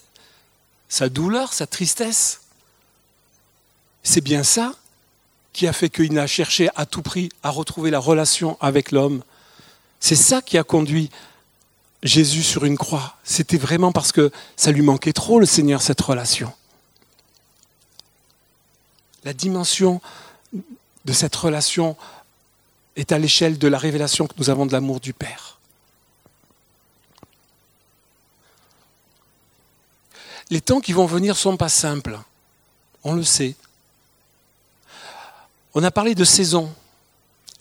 sa 0.87 1.09
douleur, 1.09 1.51
sa 1.51 1.65
tristesse? 1.65 2.41
C'est 4.03 4.21
bien 4.21 4.43
ça 4.43 4.75
qui 5.53 5.67
a 5.67 5.73
fait 5.73 5.89
qu'il 5.89 6.13
n'a 6.13 6.27
cherché 6.27 6.69
à 6.75 6.85
tout 6.85 7.01
prix 7.01 7.29
à 7.41 7.49
retrouver 7.49 7.91
la 7.91 7.99
relation 7.99 8.57
avec 8.59 8.91
l'homme. 8.91 9.23
C'est 9.99 10.15
ça 10.15 10.41
qui 10.41 10.57
a 10.57 10.63
conduit 10.63 11.09
Jésus 12.01 12.43
sur 12.43 12.65
une 12.65 12.77
croix. 12.77 13.15
C'était 13.23 13.57
vraiment 13.57 13.91
parce 13.91 14.11
que 14.11 14.31
ça 14.57 14.71
lui 14.71 14.81
manquait 14.81 15.13
trop, 15.13 15.39
le 15.39 15.45
Seigneur, 15.45 15.81
cette 15.81 16.01
relation. 16.01 16.51
La 19.23 19.33
dimension 19.33 20.01
de 21.05 21.13
cette 21.13 21.35
relation 21.35 21.95
est 22.95 23.11
à 23.11 23.19
l'échelle 23.19 23.57
de 23.57 23.67
la 23.67 23.77
révélation 23.77 24.27
que 24.27 24.33
nous 24.37 24.49
avons 24.49 24.65
de 24.65 24.73
l'amour 24.73 24.99
du 24.99 25.13
Père. 25.13 25.59
Les 30.49 30.61
temps 30.61 30.81
qui 30.81 30.93
vont 30.93 31.05
venir 31.05 31.33
ne 31.33 31.39
sont 31.39 31.57
pas 31.57 31.69
simples. 31.69 32.19
On 33.03 33.13
le 33.13 33.23
sait. 33.23 33.55
On 35.73 35.83
a 35.83 35.91
parlé 35.91 36.15
de 36.15 36.23
saison. 36.23 36.71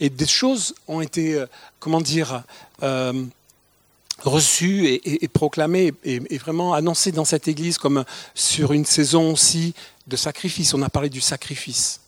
Et 0.00 0.10
des 0.10 0.26
choses 0.26 0.74
ont 0.88 1.00
été, 1.00 1.34
euh, 1.34 1.46
comment 1.78 2.00
dire, 2.00 2.42
euh, 2.82 3.24
reçues 4.24 4.86
et, 4.86 5.28
proclamées 5.28 5.92
et, 6.04 6.38
vraiment 6.38 6.74
annoncées 6.74 7.12
dans 7.12 7.24
cette 7.24 7.48
église 7.48 7.78
comme 7.78 8.04
sur 8.34 8.72
une 8.72 8.84
saison 8.84 9.32
aussi 9.32 9.74
de 10.06 10.16
sacrifice. 10.16 10.74
On 10.74 10.82
a 10.82 10.88
parlé 10.88 11.08
du 11.08 11.20
sacrifice. 11.20 12.00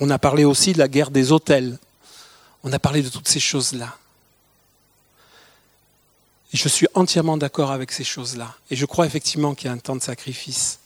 On 0.00 0.10
a 0.10 0.18
parlé 0.18 0.44
aussi 0.44 0.72
de 0.72 0.78
la 0.78 0.88
guerre 0.88 1.10
des 1.10 1.32
hôtels. 1.32 1.78
On 2.64 2.72
a 2.72 2.78
parlé 2.78 3.02
de 3.02 3.08
toutes 3.08 3.28
ces 3.28 3.40
choses-là. 3.40 3.96
Et 6.52 6.56
je 6.56 6.68
suis 6.68 6.86
entièrement 6.94 7.36
d'accord 7.36 7.70
avec 7.70 7.92
ces 7.92 8.04
choses-là. 8.04 8.56
Et 8.70 8.76
je 8.76 8.86
crois 8.86 9.06
effectivement 9.06 9.54
qu'il 9.54 9.66
y 9.66 9.70
a 9.70 9.72
un 9.72 9.78
temps 9.78 9.96
de 9.96 10.02
sacrifice. 10.02 10.78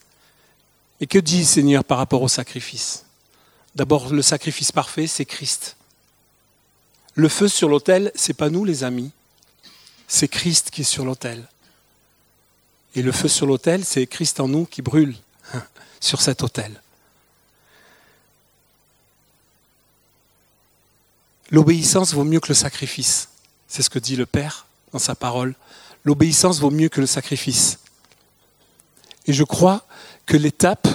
Et 1.00 1.06
que 1.06 1.18
dit 1.18 1.40
le 1.40 1.44
Seigneur 1.44 1.84
par 1.84 1.98
rapport 1.98 2.22
au 2.22 2.28
sacrifice? 2.28 3.04
D'abord, 3.74 4.12
le 4.12 4.22
sacrifice 4.22 4.72
parfait, 4.72 5.06
c'est 5.06 5.24
Christ. 5.24 5.76
Le 7.14 7.28
feu 7.28 7.48
sur 7.48 7.68
l'autel, 7.68 8.12
c'est 8.14 8.34
pas 8.34 8.50
nous 8.50 8.64
les 8.64 8.84
amis, 8.84 9.10
c'est 10.08 10.28
Christ 10.28 10.70
qui 10.70 10.82
est 10.82 10.84
sur 10.84 11.04
l'autel. 11.04 11.46
Et 12.94 13.02
le 13.02 13.12
feu 13.12 13.28
sur 13.28 13.46
l'autel, 13.46 13.84
c'est 13.84 14.06
Christ 14.06 14.40
en 14.40 14.48
nous 14.48 14.66
qui 14.66 14.82
brûle 14.82 15.16
sur 16.00 16.20
cet 16.20 16.42
autel. 16.42 16.80
L'obéissance 21.50 22.14
vaut 22.14 22.24
mieux 22.24 22.40
que 22.40 22.48
le 22.48 22.54
sacrifice. 22.54 23.28
C'est 23.68 23.82
ce 23.82 23.90
que 23.90 23.98
dit 23.98 24.16
le 24.16 24.26
Père 24.26 24.66
dans 24.92 24.98
sa 24.98 25.14
parole. 25.14 25.54
L'obéissance 26.04 26.58
vaut 26.60 26.70
mieux 26.70 26.88
que 26.88 27.00
le 27.00 27.06
sacrifice. 27.06 27.78
Et 29.26 29.32
je 29.32 29.44
crois 29.44 29.86
que 30.26 30.36
l'étape 30.36 30.88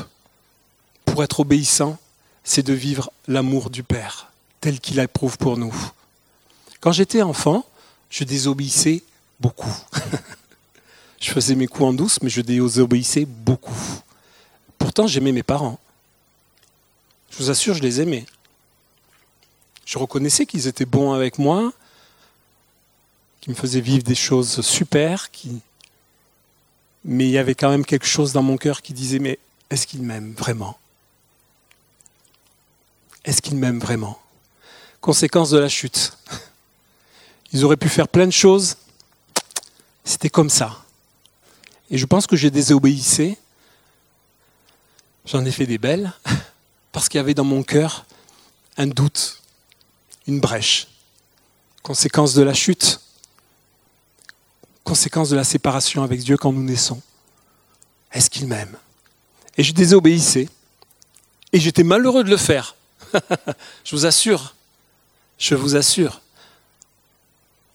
pour 1.06 1.24
être 1.24 1.40
obéissant, 1.40 1.98
c'est 2.48 2.64
de 2.64 2.72
vivre 2.72 3.12
l'amour 3.28 3.70
du 3.70 3.84
Père 3.84 4.32
tel 4.62 4.80
qu'il 4.80 5.00
éprouve 5.00 5.38
pour 5.38 5.58
nous. 5.58 5.76
Quand 6.80 6.94
j'étais 6.94 7.22
enfant, 7.22 7.66
je 8.10 8.24
désobéissais 8.24 9.04
beaucoup. 9.42 9.76
je 11.20 11.30
faisais 11.30 11.56
mes 11.56 11.68
coups 11.68 11.90
en 11.90 11.94
douce, 11.94 12.20
mais 12.22 12.30
je 12.30 12.40
désobéissais 12.40 13.26
beaucoup. 13.26 13.76
Pourtant, 14.78 15.08
j'aimais 15.08 15.34
mes 15.34 15.44
parents. 15.44 15.78
Je 17.32 17.38
vous 17.40 17.50
assure, 17.50 17.74
je 17.74 17.82
les 17.82 18.00
aimais. 18.00 18.26
Je 19.86 19.98
reconnaissais 19.98 20.46
qu'ils 20.46 20.68
étaient 20.68 20.86
bons 20.86 21.12
avec 21.12 21.40
moi, 21.40 21.74
qui 23.42 23.50
me 23.50 23.56
faisait 23.56 23.82
vivre 23.82 24.04
des 24.04 24.16
choses 24.16 24.62
super, 24.62 25.30
mais 27.04 27.26
il 27.26 27.32
y 27.32 27.38
avait 27.38 27.56
quand 27.56 27.70
même 27.70 27.86
quelque 27.86 28.08
chose 28.08 28.32
dans 28.32 28.42
mon 28.42 28.56
cœur 28.56 28.82
qui 28.82 28.94
disait, 28.94 29.20
mais 29.20 29.38
est-ce 29.70 29.86
qu'il 29.86 30.02
m'aime 30.02 30.32
vraiment? 30.32 30.78
Est-ce 33.28 33.44
qu'il 33.44 33.58
m'aime 33.58 33.80
vraiment? 33.80 34.20
Conséquence 35.02 35.52
de 35.52 35.60
la 35.60 35.70
chute. 35.70 36.18
Ils 37.54 37.64
auraient 37.64 37.78
pu 37.78 37.90
faire 37.90 38.08
plein 38.08 38.26
de 38.26 38.32
choses. 38.32 38.78
C'était 40.04 40.30
comme 40.30 40.50
ça. 40.50 40.84
Et 41.92 42.00
je 42.00 42.06
pense 42.08 42.26
que 42.26 42.36
j'ai 42.36 42.50
désobéissé. 42.50 43.38
J'en 45.26 45.46
ai 45.46 45.52
fait 45.52 45.68
des 45.68 45.78
belles, 45.78 46.12
parce 46.92 47.08
qu'il 47.08 47.20
y 47.20 47.22
avait 47.22 47.36
dans 47.36 47.44
mon 47.44 47.62
cœur 47.62 48.06
un 48.78 48.88
doute, 48.88 49.44
une 50.26 50.40
brèche. 50.40 50.88
Conséquence 51.84 52.34
de 52.34 52.42
la 52.42 52.56
chute 52.56 53.00
conséquence 54.88 55.30
de 55.30 55.36
la 55.36 55.44
séparation 55.44 56.02
avec 56.02 56.22
Dieu 56.22 56.38
quand 56.38 56.54
nous 56.54 56.64
naissons. 56.64 57.02
Est-ce 58.14 58.30
qu'il 58.30 58.48
m'aime 58.48 58.78
Et 59.58 59.64
je 59.64 59.74
désobéissais. 59.74 60.48
Et 61.52 61.60
j'étais 61.60 61.84
malheureux 61.84 62.24
de 62.24 62.30
le 62.30 62.38
faire. 62.38 62.77
je 63.84 63.96
vous 63.96 64.06
assure. 64.06 64.56
Je 65.38 65.56
vous 65.56 65.76
assure. 65.76 66.22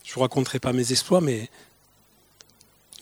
Je 0.04 0.10
ne 0.10 0.14
vous 0.14 0.20
raconterai 0.20 0.58
pas 0.58 0.72
mes 0.72 0.92
exploits, 0.92 1.20
mais 1.20 1.48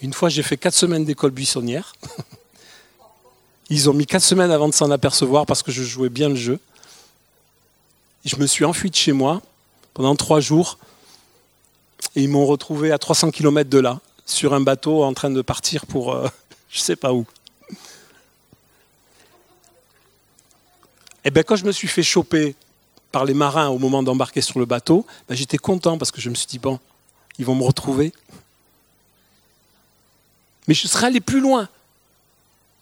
une 0.00 0.12
fois, 0.12 0.28
j'ai 0.28 0.42
fait 0.42 0.56
quatre 0.56 0.74
semaines 0.74 1.04
d'école 1.04 1.30
buissonnière. 1.30 1.94
Ils 3.70 3.88
ont 3.88 3.94
mis 3.94 4.06
quatre 4.06 4.22
semaines 4.22 4.50
avant 4.50 4.68
de 4.68 4.74
s'en 4.74 4.90
apercevoir 4.90 5.46
parce 5.46 5.62
que 5.62 5.70
je 5.70 5.82
jouais 5.82 6.08
bien 6.08 6.28
le 6.28 6.34
jeu. 6.34 6.58
Je 8.24 8.36
me 8.36 8.46
suis 8.46 8.64
enfui 8.64 8.90
de 8.90 8.96
chez 8.96 9.12
moi 9.12 9.40
pendant 9.94 10.16
trois 10.16 10.40
jours 10.40 10.78
et 12.16 12.22
ils 12.22 12.28
m'ont 12.28 12.46
retrouvé 12.46 12.90
à 12.90 12.98
300 12.98 13.30
km 13.30 13.70
de 13.70 13.78
là, 13.78 14.00
sur 14.26 14.54
un 14.54 14.60
bateau 14.60 15.04
en 15.04 15.14
train 15.14 15.30
de 15.30 15.42
partir 15.42 15.86
pour 15.86 16.12
euh, 16.12 16.28
je 16.70 16.80
sais 16.80 16.96
pas 16.96 17.12
où. 17.12 17.26
Et 21.22 21.28
eh 21.28 21.30
bien 21.30 21.42
quand 21.42 21.56
je 21.56 21.66
me 21.66 21.72
suis 21.72 21.88
fait 21.88 22.02
choper 22.02 22.54
par 23.12 23.24
les 23.24 23.34
marins 23.34 23.68
au 23.68 23.78
moment 23.78 24.02
d'embarquer 24.02 24.40
sur 24.40 24.58
le 24.58 24.64
bateau, 24.64 25.06
ben, 25.28 25.34
j'étais 25.34 25.58
content 25.58 25.98
parce 25.98 26.10
que 26.10 26.20
je 26.20 26.30
me 26.30 26.34
suis 26.34 26.46
dit, 26.46 26.58
bon, 26.58 26.78
ils 27.38 27.44
vont 27.44 27.54
me 27.54 27.62
retrouver. 27.62 28.12
Mais 30.66 30.74
je 30.74 30.86
serais 30.88 31.08
allé 31.08 31.20
plus 31.20 31.40
loin. 31.40 31.68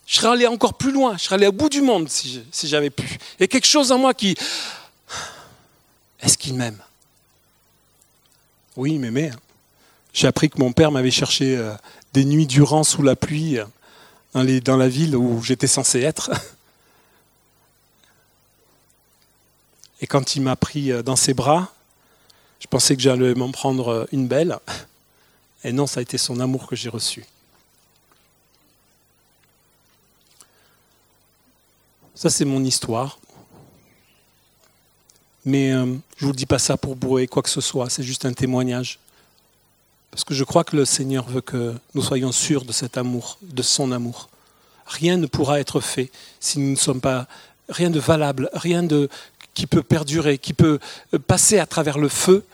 Je 0.06 0.16
serais 0.16 0.28
allé 0.28 0.46
encore 0.46 0.74
plus 0.74 0.92
loin. 0.92 1.16
Je 1.16 1.24
serais 1.24 1.34
allé 1.34 1.46
au 1.46 1.52
bout 1.52 1.68
du 1.68 1.80
monde 1.80 2.08
si 2.08 2.44
j'avais 2.64 2.90
pu. 2.90 3.18
Il 3.38 3.40
y 3.40 3.44
a 3.44 3.48
quelque 3.48 3.66
chose 3.66 3.90
en 3.92 3.98
moi 3.98 4.14
qui... 4.14 4.36
Est-ce 6.20 6.38
qu'il 6.38 6.54
m'aime? 6.54 6.78
Oui, 8.76 8.92
il 8.92 9.00
m'aimait. 9.00 9.30
Hein. 9.30 9.38
J'ai 10.12 10.26
appris 10.26 10.50
que 10.50 10.58
mon 10.58 10.72
père 10.72 10.90
m'avait 10.90 11.10
cherché 11.10 11.56
euh, 11.56 11.72
des 12.12 12.24
nuits 12.24 12.46
durant 12.46 12.84
sous 12.84 13.02
la 13.02 13.16
pluie 13.16 13.58
euh, 13.58 14.60
dans 14.60 14.76
la 14.76 14.88
ville 14.88 15.16
où 15.16 15.42
j'étais 15.42 15.66
censé 15.66 16.00
être. 16.00 16.30
Et 20.00 20.06
quand 20.06 20.36
il 20.36 20.42
m'a 20.42 20.56
pris 20.56 20.92
euh, 20.92 21.02
dans 21.02 21.16
ses 21.16 21.34
bras, 21.34 21.72
je 22.60 22.66
pensais 22.66 22.96
que 22.96 23.02
j'allais 23.02 23.34
m'en 23.34 23.50
prendre 23.50 24.08
une 24.12 24.28
belle. 24.28 24.58
Et 25.64 25.72
non, 25.72 25.86
ça 25.86 26.00
a 26.00 26.02
été 26.02 26.18
son 26.18 26.38
amour 26.40 26.66
que 26.66 26.76
j'ai 26.76 26.88
reçu. 26.88 27.24
Ça, 32.14 32.30
c'est 32.30 32.44
mon 32.44 32.64
histoire. 32.64 33.18
Mais 35.44 35.72
euh, 35.72 35.94
je 36.16 36.24
ne 36.24 36.30
vous 36.30 36.36
dis 36.36 36.46
pas 36.46 36.58
ça 36.58 36.76
pour 36.76 36.96
bourrer 36.96 37.26
quoi 37.26 37.42
que 37.42 37.48
ce 37.48 37.60
soit, 37.60 37.88
c'est 37.90 38.02
juste 38.02 38.24
un 38.24 38.32
témoignage. 38.32 38.98
Parce 40.10 40.24
que 40.24 40.34
je 40.34 40.44
crois 40.44 40.64
que 40.64 40.76
le 40.76 40.84
Seigneur 40.84 41.28
veut 41.28 41.40
que 41.40 41.74
nous 41.94 42.02
soyons 42.02 42.32
sûrs 42.32 42.64
de 42.64 42.72
cet 42.72 42.98
amour, 42.98 43.38
de 43.40 43.62
son 43.62 43.92
amour. 43.92 44.28
Rien 44.86 45.16
ne 45.16 45.26
pourra 45.26 45.60
être 45.60 45.80
fait 45.80 46.10
si 46.40 46.58
nous 46.58 46.70
ne 46.70 46.76
sommes 46.76 47.00
pas, 47.00 47.28
rien 47.68 47.88
de 47.90 48.00
valable, 48.00 48.50
rien 48.52 48.82
de, 48.82 49.08
qui 49.58 49.66
peut 49.66 49.82
perdurer, 49.82 50.38
qui 50.38 50.52
peut 50.52 50.78
passer 51.26 51.58
à 51.58 51.66
travers 51.66 51.98
le 51.98 52.08
feu, 52.08 52.44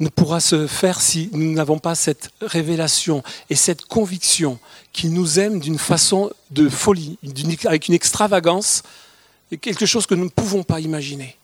ne 0.00 0.08
pourra 0.08 0.40
se 0.40 0.66
faire 0.66 1.00
si 1.00 1.30
nous 1.32 1.52
n'avons 1.52 1.78
pas 1.78 1.94
cette 1.94 2.30
révélation 2.40 3.22
et 3.48 3.54
cette 3.54 3.84
conviction 3.84 4.58
qu'il 4.92 5.12
nous 5.12 5.38
aime 5.38 5.60
d'une 5.60 5.78
façon 5.78 6.32
de 6.50 6.68
folie, 6.68 7.16
avec 7.64 7.86
une 7.86 7.94
extravagance, 7.94 8.82
quelque 9.60 9.86
chose 9.86 10.04
que 10.06 10.16
nous 10.16 10.24
ne 10.24 10.30
pouvons 10.30 10.64
pas 10.64 10.80
imaginer. 10.80 11.36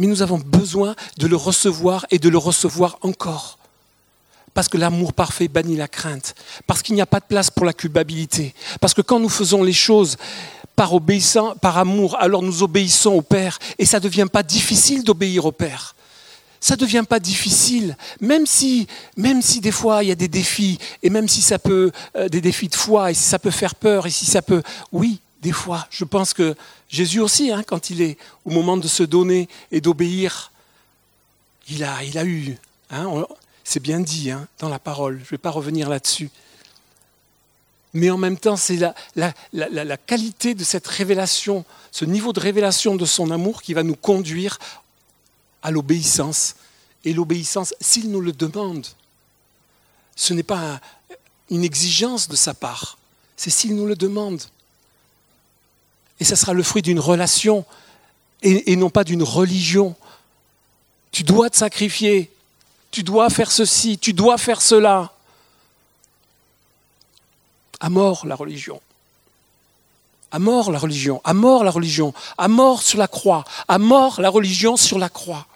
Mais 0.00 0.08
nous 0.08 0.22
avons 0.22 0.38
besoin 0.38 0.96
de 1.16 1.28
le 1.28 1.36
recevoir 1.36 2.06
et 2.10 2.18
de 2.18 2.28
le 2.28 2.38
recevoir 2.38 2.98
encore. 3.02 3.55
Parce 4.56 4.68
que 4.70 4.78
l'amour 4.78 5.12
parfait 5.12 5.48
bannit 5.48 5.76
la 5.76 5.86
crainte. 5.86 6.34
Parce 6.66 6.80
qu'il 6.80 6.94
n'y 6.94 7.02
a 7.02 7.06
pas 7.06 7.20
de 7.20 7.26
place 7.26 7.50
pour 7.50 7.66
la 7.66 7.74
culpabilité. 7.74 8.54
Parce 8.80 8.94
que 8.94 9.02
quand 9.02 9.20
nous 9.20 9.28
faisons 9.28 9.62
les 9.62 9.74
choses 9.74 10.16
par, 10.74 10.94
obéissant, 10.94 11.54
par 11.56 11.76
amour, 11.76 12.16
alors 12.18 12.40
nous 12.40 12.62
obéissons 12.62 13.10
au 13.10 13.20
Père. 13.20 13.58
Et 13.78 13.84
ça 13.84 13.98
ne 13.98 14.04
devient 14.04 14.28
pas 14.32 14.42
difficile 14.42 15.04
d'obéir 15.04 15.44
au 15.44 15.52
Père 15.52 15.94
ça 16.58 16.74
ne 16.74 16.80
devient 16.80 17.04
pas 17.08 17.20
difficile, 17.20 17.96
même 18.20 18.44
si, 18.46 18.88
des 19.60 19.70
fois 19.70 20.02
il 20.02 20.08
y 20.08 20.10
a 20.10 20.16
des 20.16 20.26
défis, 20.26 20.78
et 21.02 21.10
même 21.10 21.28
si 21.28 21.40
ça 21.40 21.60
peut, 21.60 21.92
euh, 22.16 22.28
des 22.28 22.40
défis 22.40 22.66
de 22.66 22.74
foi, 22.74 23.12
et 23.12 23.14
si 23.14 23.22
ça 23.22 23.38
peut 23.38 23.52
faire 23.52 23.76
peur, 23.76 24.06
et 24.06 24.10
si 24.10 24.26
ça 24.26 24.42
peut, 24.42 24.62
oui, 24.90 25.20
des 25.42 25.52
fois, 25.52 25.86
je 25.90 26.04
pense 26.04 26.32
que 26.32 26.56
Jésus 26.88 27.20
aussi, 27.20 27.52
hein, 27.52 27.62
quand 27.64 27.90
il 27.90 28.02
est 28.02 28.16
au 28.44 28.50
moment 28.50 28.76
de 28.78 28.88
se 28.88 29.04
donner 29.04 29.48
et 29.70 29.80
d'obéir, 29.80 30.50
il 31.68 31.84
a, 31.84 32.02
il 32.02 32.18
a 32.18 32.24
eu, 32.24 32.56
hein, 32.90 33.06
c'est 33.68 33.80
bien 33.80 33.98
dit 33.98 34.30
hein, 34.30 34.46
dans 34.60 34.68
la 34.68 34.78
parole, 34.78 35.18
je 35.18 35.24
ne 35.24 35.30
vais 35.30 35.38
pas 35.38 35.50
revenir 35.50 35.88
là-dessus. 35.88 36.30
Mais 37.94 38.10
en 38.10 38.16
même 38.16 38.38
temps, 38.38 38.56
c'est 38.56 38.78
la, 39.16 39.96
qualité 39.96 40.54
de 40.54 40.62
cette 40.62 40.86
révélation, 40.86 41.64
ce 41.90 42.04
niveau 42.04 42.32
de 42.32 42.38
révélation 42.38 42.94
de 42.94 43.04
son 43.04 43.32
amour 43.32 43.62
qui 43.62 43.74
va 43.74 43.82
nous 43.82 43.96
conduire 43.96 44.60
à 45.64 45.72
l'obéissance. 45.72 46.54
Et 47.04 47.12
l'obéissance, 47.12 47.74
s'il 47.80 48.08
nous 48.12 48.20
le 48.20 48.32
demande, 48.32 48.86
ce 50.14 50.32
n'est 50.32 50.44
pas 50.44 50.80
une 51.50 51.64
exigence 51.64 52.28
de 52.28 52.36
sa 52.36 52.54
part, 52.54 52.98
c'est 53.36 53.50
s'il 53.50 53.74
nous 53.74 53.86
le 53.86 53.96
demande. 53.96 54.42
Et 56.20 56.24
ça 56.24 56.36
sera 56.36 56.52
le 56.52 56.62
fruit 56.62 56.82
d'une 56.82 57.00
relation 57.00 57.64
et, 58.42 58.76
non 58.76 58.90
pas 58.90 59.02
d'une 59.02 59.24
religion. 59.24 59.96
Tu 61.10 61.24
dois 61.24 61.50
te 61.50 61.56
sacrifier, 61.56 62.30
tu 62.90 63.02
dois 63.02 63.30
faire 63.30 63.52
ceci, 63.52 63.98
tu 63.98 64.12
dois 64.12 64.38
faire 64.38 64.62
cela. 64.62 65.12
À 67.80 67.90
mort 67.90 68.26
la 68.26 68.34
religion. 68.34 68.80
À 70.30 70.38
mort 70.38 70.70
la 70.70 70.78
religion, 70.78 71.20
à 71.24 71.34
mort 71.34 71.62
la 71.62 71.70
religion, 71.70 72.12
à 72.36 72.48
mort 72.48 72.82
sur 72.82 72.98
la 72.98 73.08
croix, 73.08 73.44
à 73.68 73.78
mort 73.78 74.20
la 74.20 74.28
religion 74.28 74.76
sur 74.76 74.98
la 74.98 75.08
croix. 75.08 75.46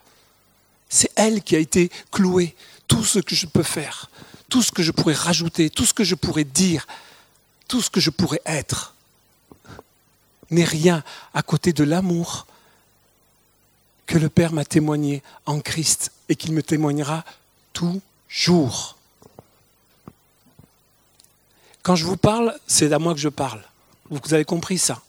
C'est 0.89 1.11
elle 1.17 1.43
qui 1.43 1.57
a 1.57 1.59
été 1.59 1.91
clouée. 2.11 2.55
Tout 2.87 3.05
ce 3.05 3.19
que 3.19 3.35
je 3.35 3.47
peux 3.47 3.63
faire, 3.63 4.11
tout 4.49 4.63
ce 4.63 4.73
que 4.73 4.83
je 4.83 4.91
pourrais 4.91 5.15
rajouter, 5.15 5.71
tout 5.71 5.87
ce 5.87 5.95
que 5.95 6.05
je 6.05 6.15
pourrais 6.15 6.45
dire, 6.45 6.87
tout 7.69 7.81
ce 7.81 7.91
que 7.91 8.01
je 8.01 8.11
pourrais 8.11 8.43
être, 8.45 8.95
n'est 10.51 10.65
rien 10.65 11.03
à 11.35 11.43
côté 11.43 11.73
de 11.73 11.85
l'amour 11.85 12.47
que 14.07 14.19
le 14.19 14.29
Père 14.29 14.53
m'a 14.53 14.65
témoigné 14.65 15.23
en 15.47 15.61
Christ 15.61 16.11
et 16.31 16.37
qu'il 16.37 16.53
me 16.53 16.63
témoignera 16.63 17.25
toujours. 17.75 18.97
Quand 21.83 21.97
je 21.97 22.07
vous 22.07 22.17
parle, 22.17 22.57
c'est 22.67 22.93
à 22.93 22.99
moi 22.99 23.13
que 23.13 23.21
je 23.21 23.29
parle. 23.29 23.63
Vous 24.09 24.33
avez 24.33 24.45
compris 24.45 24.79
ça. 24.79 25.03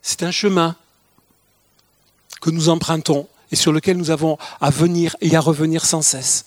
C'est 0.00 0.22
un 0.22 0.30
chemin 0.30 0.76
que 2.40 2.50
nous 2.50 2.68
empruntons 2.68 3.28
et 3.50 3.56
sur 3.56 3.72
lequel 3.72 3.96
nous 3.96 4.10
avons 4.10 4.38
à 4.60 4.70
venir 4.70 5.16
et 5.20 5.34
à 5.34 5.40
revenir 5.40 5.84
sans 5.84 6.02
cesse. 6.02 6.44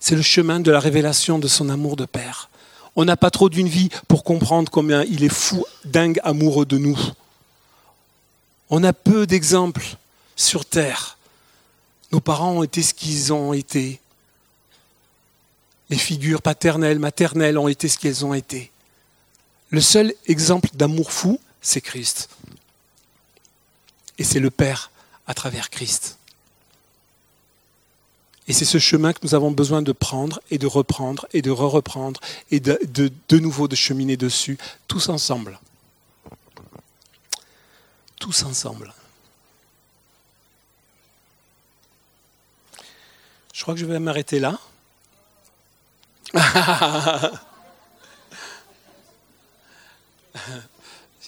C'est 0.00 0.16
le 0.16 0.22
chemin 0.22 0.60
de 0.60 0.70
la 0.70 0.80
révélation 0.80 1.38
de 1.38 1.46
son 1.48 1.68
amour 1.68 1.96
de 1.96 2.06
Père. 2.06 2.50
On 2.96 3.04
n'a 3.04 3.16
pas 3.16 3.30
trop 3.30 3.48
d'une 3.48 3.68
vie 3.68 3.90
pour 4.08 4.24
comprendre 4.24 4.70
combien 4.70 5.04
il 5.04 5.22
est 5.22 5.32
fou, 5.32 5.64
dingue, 5.84 6.20
amoureux 6.24 6.66
de 6.66 6.78
nous. 6.78 6.98
On 8.68 8.82
a 8.82 8.92
peu 8.92 9.26
d'exemples 9.26 9.96
sur 10.34 10.64
Terre. 10.64 11.18
Nos 12.12 12.20
parents 12.20 12.52
ont 12.52 12.62
été 12.62 12.82
ce 12.82 12.94
qu'ils 12.94 13.32
ont 13.32 13.52
été. 13.52 14.00
Les 15.90 15.98
figures 15.98 16.42
paternelles, 16.42 16.98
maternelles 16.98 17.58
ont 17.58 17.68
été 17.68 17.88
ce 17.88 17.98
qu'elles 17.98 18.24
ont 18.24 18.34
été. 18.34 18.70
Le 19.70 19.80
seul 19.80 20.14
exemple 20.26 20.68
d'amour 20.74 21.12
fou, 21.12 21.40
c'est 21.60 21.80
Christ. 21.80 22.28
Et 24.18 24.24
c'est 24.24 24.40
le 24.40 24.50
Père 24.50 24.90
à 25.26 25.34
travers 25.34 25.70
Christ. 25.70 26.18
Et 28.48 28.52
c'est 28.52 28.64
ce 28.64 28.78
chemin 28.78 29.12
que 29.12 29.20
nous 29.22 29.36
avons 29.36 29.52
besoin 29.52 29.80
de 29.80 29.92
prendre 29.92 30.40
et 30.50 30.58
de 30.58 30.66
reprendre 30.66 31.28
et 31.32 31.40
de 31.40 31.52
re-reprendre 31.52 32.20
et 32.50 32.58
de, 32.58 32.80
de, 32.82 33.12
de 33.28 33.38
nouveau 33.38 33.68
de 33.68 33.76
cheminer 33.76 34.16
dessus, 34.16 34.58
tous 34.88 35.08
ensemble. 35.08 35.60
Tous 38.18 38.42
ensemble. 38.42 38.92
Je 43.60 43.62
crois 43.62 43.74
que 43.74 43.80
je 43.80 43.84
vais 43.84 43.98
m'arrêter 43.98 44.40
là. 44.40 44.58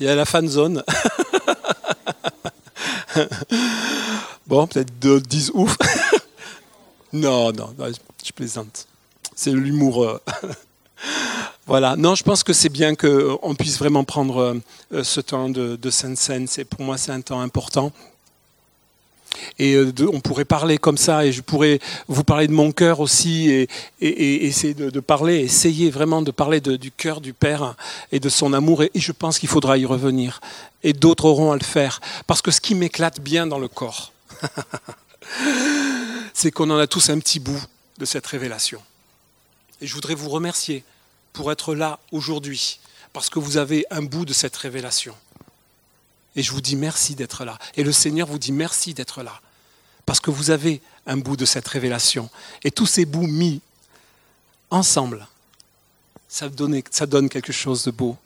Il 0.00 0.06
y 0.06 0.08
a 0.08 0.14
la 0.14 0.24
fan 0.24 0.48
zone. 0.48 0.82
bon, 4.46 4.66
peut-être 4.66 4.98
d'autres 4.98 5.26
disent 5.26 5.50
ouf. 5.52 5.76
Non, 7.12 7.52
non, 7.52 7.76
je 8.24 8.32
plaisante. 8.32 8.86
C'est 9.36 9.52
l'humour. 9.52 10.02
Euh, 10.02 10.18
voilà. 11.66 11.96
Non, 11.96 12.14
je 12.14 12.22
pense 12.22 12.42
que 12.42 12.54
c'est 12.54 12.70
bien 12.70 12.94
qu'on 12.94 13.54
puisse 13.58 13.78
vraiment 13.78 14.04
prendre 14.04 14.58
euh, 14.94 15.04
ce 15.04 15.20
temps 15.20 15.50
de, 15.50 15.76
de. 15.76 16.62
Pour 16.64 16.80
moi, 16.80 16.96
c'est 16.96 17.12
un 17.12 17.20
temps 17.20 17.42
important. 17.42 17.92
Et 19.58 19.74
euh, 19.74 19.92
on 20.12 20.20
pourrait 20.20 20.44
parler 20.44 20.78
comme 20.78 20.96
ça, 20.96 21.24
et 21.24 21.32
je 21.32 21.42
pourrais 21.42 21.78
vous 22.08 22.24
parler 22.24 22.46
de 22.46 22.52
mon 22.52 22.72
cœur 22.72 23.00
aussi, 23.00 23.50
et, 23.50 23.68
essayer 24.00 24.74
de, 24.74 25.00
parler, 25.00 25.40
essayer 25.40 25.90
vraiment 25.90 26.22
de 26.22 26.30
parler 26.30 26.60
du 26.60 26.90
cœur 26.90 27.20
du 27.20 27.32
Père 27.32 27.74
et 28.10 28.20
de 28.20 28.28
son 28.28 28.52
amour. 28.52 28.82
Et, 28.82 28.90
je 28.94 29.12
pense 29.12 29.38
qu'il 29.38 29.48
faudra 29.48 29.78
y 29.78 29.84
revenir. 29.84 30.40
Et 30.82 30.92
d'autres 30.92 31.26
auront 31.26 31.52
à 31.52 31.56
le 31.56 31.64
faire. 31.64 32.00
Parce 32.26 32.42
que 32.42 32.50
ce 32.50 32.60
qui 32.60 32.74
m'éclate 32.74 33.20
bien 33.20 33.46
dans 33.46 33.58
le 33.58 33.68
corps, 33.68 34.12
c'est 36.34 36.50
qu'on 36.50 36.70
en 36.70 36.78
a 36.78 36.86
tous 36.86 37.10
un 37.10 37.18
petit 37.18 37.40
bout 37.40 37.62
de 37.98 38.04
cette 38.04 38.26
révélation. 38.26 38.82
Et 39.80 39.86
je 39.86 39.94
voudrais 39.94 40.14
vous 40.14 40.28
remercier 40.28 40.84
pour 41.32 41.50
être 41.50 41.74
là 41.74 41.98
aujourd'hui, 42.10 42.80
parce 43.12 43.28
que 43.28 43.38
vous 43.38 43.56
avez 43.56 43.84
un 43.90 44.02
bout 44.02 44.24
de 44.24 44.32
cette 44.32 44.56
révélation. 44.56 45.14
Et 46.36 46.42
je 46.42 46.52
vous 46.52 46.60
dis 46.60 46.76
merci 46.76 47.14
d'être 47.14 47.44
là. 47.44 47.58
Et 47.76 47.82
le 47.82 47.92
Seigneur 47.92 48.26
vous 48.26 48.38
dit 48.38 48.52
merci 48.52 48.94
d'être 48.94 49.22
là, 49.22 49.40
parce 50.06 50.20
que 50.20 50.30
vous 50.30 50.50
avez 50.50 50.80
un 51.06 51.16
bout 51.16 51.36
de 51.36 51.44
cette 51.44 51.68
révélation. 51.68 52.30
Et 52.64 52.70
tous 52.70 52.86
ces 52.86 53.04
bouts 53.04 53.26
mis 53.26 53.60
ensemble, 54.70 55.26
ça 56.28 56.48
donne, 56.48 57.28
quelque 57.28 57.52
chose 57.52 57.84
de 57.84 57.90
beau 57.90 58.16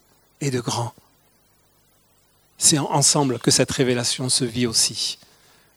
et 0.41 0.51
de 0.51 0.61
grand. 0.61 0.95
C'est 2.59 2.79
ensemble 2.79 3.39
que 3.41 3.51
cette 3.51 3.71
révélation 3.73 4.29
se 4.29 4.45
vit 4.45 4.67
aussi. 4.67 5.19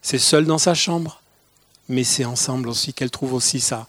C'est 0.00 0.18
seul 0.18 0.46
dans 0.46 0.58
sa 0.58 0.74
chambre, 0.74 1.20
mais 1.88 2.04
c'est 2.04 2.24
ensemble 2.24 2.68
aussi 2.68 2.94
qu'elle 2.94 3.10
trouve 3.10 3.34
aussi 3.34 3.60
sa, 3.60 3.86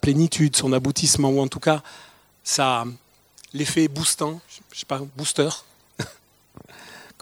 plénitude, 0.00 0.56
son 0.56 0.72
aboutissement, 0.72 1.30
ou 1.30 1.40
en 1.40 1.48
tout 1.48 1.60
cas 1.60 1.82
l'effet 3.54 3.86
boostant, 3.86 4.40
je 4.72 4.80
sais 4.80 4.86
pas, 4.86 5.00
booster, 5.16 5.48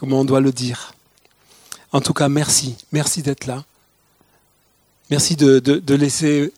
comment 0.01 0.21
on 0.21 0.25
doit 0.25 0.41
le 0.41 0.51
dire. 0.51 0.95
En 1.93 2.01
tout 2.01 2.15
cas, 2.15 2.31
merci, 2.31 2.75
merci 2.91 3.21
d'être 3.21 3.45
là. 3.45 3.65
Merci 5.11 5.37
de, 5.37 5.95
laisser 5.95 6.55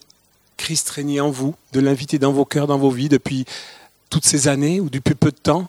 Christ 0.55 0.89
régner 0.89 1.19
en 1.19 1.29
vous, 1.29 1.53
de 1.73 1.81
l'inviter 1.81 2.19
dans 2.19 2.31
vos 2.31 2.45
cœurs, 2.45 2.67
dans 2.67 2.77
vos 2.77 2.89
vies 2.89 3.09
depuis 3.09 3.43
toutes 4.09 4.25
ces 4.25 4.47
années, 4.47 4.79
ou 4.79 4.89
depuis 4.89 5.13
peu 5.13 5.29
de 5.29 5.37
temps, 5.37 5.67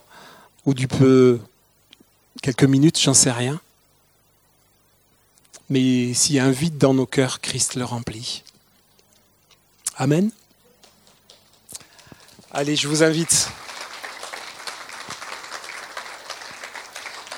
ou 0.65 0.73
du 0.73 0.87
peu 0.87 1.37
quelques 2.41 2.63
minutes, 2.63 2.97
j'en 2.97 3.13
sais 3.13 3.31
rien. 3.31 3.59
Mais 5.69 6.13
s'il 6.13 6.35
y 6.35 6.39
a 6.39 6.45
un 6.45 6.51
vide 6.51 6.77
dans 6.77 6.93
nos 6.93 7.07
cœurs, 7.07 7.41
Christ 7.41 7.75
le 7.75 7.83
remplit. 7.83 8.43
Amen. 9.97 10.31
Allez, 12.51 12.77
je 12.77 12.87
vous 12.87 13.03
invite. 13.03 13.49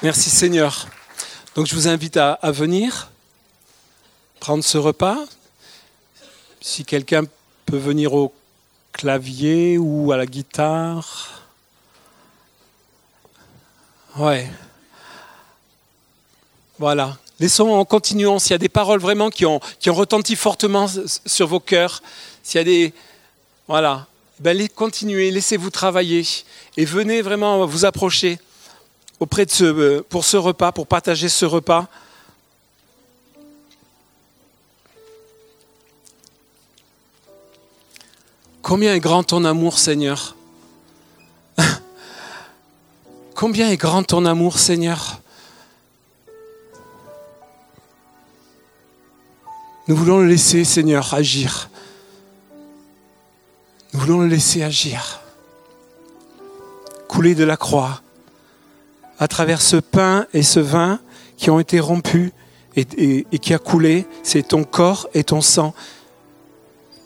Merci 0.04 0.30
Seigneur. 0.30 0.88
Donc 1.56 1.66
je 1.66 1.74
vous 1.74 1.88
invite 1.88 2.18
à, 2.18 2.38
venir 2.52 3.10
prendre 4.40 4.64
ce 4.64 4.78
repas. 4.78 5.18
Si 6.62 6.86
quelqu'un 6.86 7.24
peut 7.66 7.78
venir 7.78 8.14
au 8.14 8.32
clavier 8.94 9.80
ou 9.80 10.12
à 10.12 10.18
la 10.18 10.28
guitare. 10.28 11.42
Ouais. 14.18 14.48
Voilà. 16.78 17.18
Laissons 17.40 17.70
en 17.70 17.84
continuant, 17.84 18.38
s'il 18.38 18.52
y 18.52 18.54
a 18.54 18.60
des 18.60 18.70
paroles 18.70 19.00
vraiment 19.00 19.32
qui 19.32 19.48
ont, 19.48 19.60
qui 19.80 19.90
ont 19.90 19.96
retenti 19.96 20.36
fortement 20.36 20.88
sur 21.26 21.48
vos 21.48 21.60
cœurs, 21.60 22.04
s'il 22.44 22.60
y 22.60 22.62
a 22.62 22.66
des... 22.66 22.94
Voilà, 23.68 24.06
ben, 24.40 24.68
continuez, 24.70 25.32
laissez-vous 25.32 25.72
travailler 25.72 26.24
et 26.78 26.86
venez 26.86 27.24
vraiment 27.24 27.66
vous 27.66 27.84
approcher 27.84 28.38
auprès 29.20 29.46
de 29.46 29.52
ce, 29.52 29.64
euh, 29.64 30.06
pour 30.08 30.26
ce 30.26 30.38
repas, 30.38 30.72
pour 30.72 30.88
partager 30.88 31.30
ce 31.30 31.46
repas. 31.46 31.88
Combien 38.62 38.94
est 38.94 39.00
grand 39.00 39.24
ton 39.24 39.46
amour, 39.46 39.80
Seigneur? 39.80 40.36
Combien 43.36 43.70
est 43.70 43.78
grand 43.78 44.04
ton 44.04 44.26
amour, 44.26 44.60
Seigneur? 44.60 45.22
Nous 49.88 49.96
voulons 49.96 50.20
le 50.20 50.28
laisser, 50.28 50.66
Seigneur, 50.66 51.14
agir. 51.14 51.70
Nous 53.94 54.02
voulons 54.02 54.20
le 54.20 54.28
laisser 54.28 54.64
agir. 54.64 55.22
Couler 57.08 57.36
de 57.36 57.46
la 57.46 57.56
croix 57.56 58.02
à 59.20 59.28
travers 59.28 59.62
ce 59.62 59.78
pain 59.78 60.28
et 60.34 60.44
ce 60.44 60.60
vin 60.60 61.00
qui 61.38 61.50
ont 61.50 61.60
été 61.60 61.80
rompus 61.80 62.32
et, 62.76 62.86
qui 63.40 63.54
a 63.54 63.60
coulé. 63.60 64.06
C'est 64.24 64.48
ton 64.48 64.64
corps 64.64 65.08
et 65.14 65.24
ton 65.24 65.42
sang. 65.42 65.74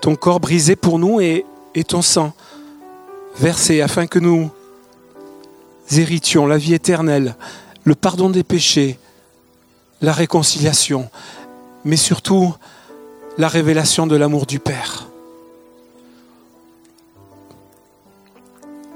Ton 0.01 0.15
corps 0.15 0.39
brisé 0.39 0.75
pour 0.75 0.99
nous 0.99 1.21
et, 1.21 1.45
et 1.75 1.83
ton 1.83 2.01
sang 2.01 2.33
versé 3.37 3.81
afin 3.81 4.07
que 4.07 4.19
nous 4.19 4.51
héritions 5.91 6.47
la 6.47 6.57
vie 6.57 6.73
éternelle, 6.73 7.35
le 7.83 7.95
pardon 7.95 8.29
des 8.29 8.43
péchés, 8.43 8.99
la 10.01 10.13
réconciliation, 10.13 11.09
mais 11.83 11.95
surtout 11.95 12.53
la 13.37 13.47
révélation 13.47 14.07
de 14.07 14.15
l'amour 14.15 14.45
du 14.45 14.59
Père. 14.59 15.07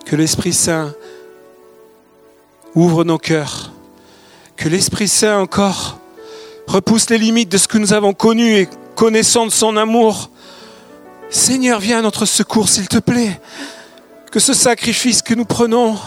Que 0.06 0.16
l'Esprit 0.16 0.54
Saint 0.54 0.94
ouvre 2.76 3.04
nos 3.04 3.18
cœurs, 3.18 3.72
que 4.58 4.70
l'Esprit 4.70 5.08
Saint 5.08 5.40
encore 5.40 5.98
repousse 6.68 7.10
les 7.10 7.18
limites 7.18 7.50
de 7.50 7.58
ce 7.58 7.68
que 7.68 7.78
nous 7.78 7.94
avons 7.94 8.14
connu 8.14 8.56
et 8.56 8.70
connaissant 8.96 9.46
de 9.46 9.52
son 9.52 9.78
amour. 9.78 10.30
Seigneur, 11.30 11.80
viens 11.80 12.00
à 12.00 12.02
notre 12.02 12.26
secours, 12.26 12.70
s'il 12.70 12.88
te 12.88 12.98
plaît. 12.98 13.40
Que 14.32 14.40
ce 14.40 14.54
sacrifice 14.54 15.22
que 15.22 15.34
nous 15.34 15.46
prenons 15.46 15.98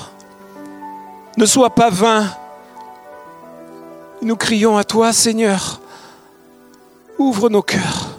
ne 1.37 1.47
soit 1.47 1.75
pas 1.75 1.91
vain. 1.91 2.31
Nous 4.21 4.37
crions 4.37 4.77
à 4.77 4.85
toi, 4.85 5.13
Seigneur. 5.13 5.81
Ouvre 7.19 7.49
nos 7.49 7.63
cœurs. 7.63 8.18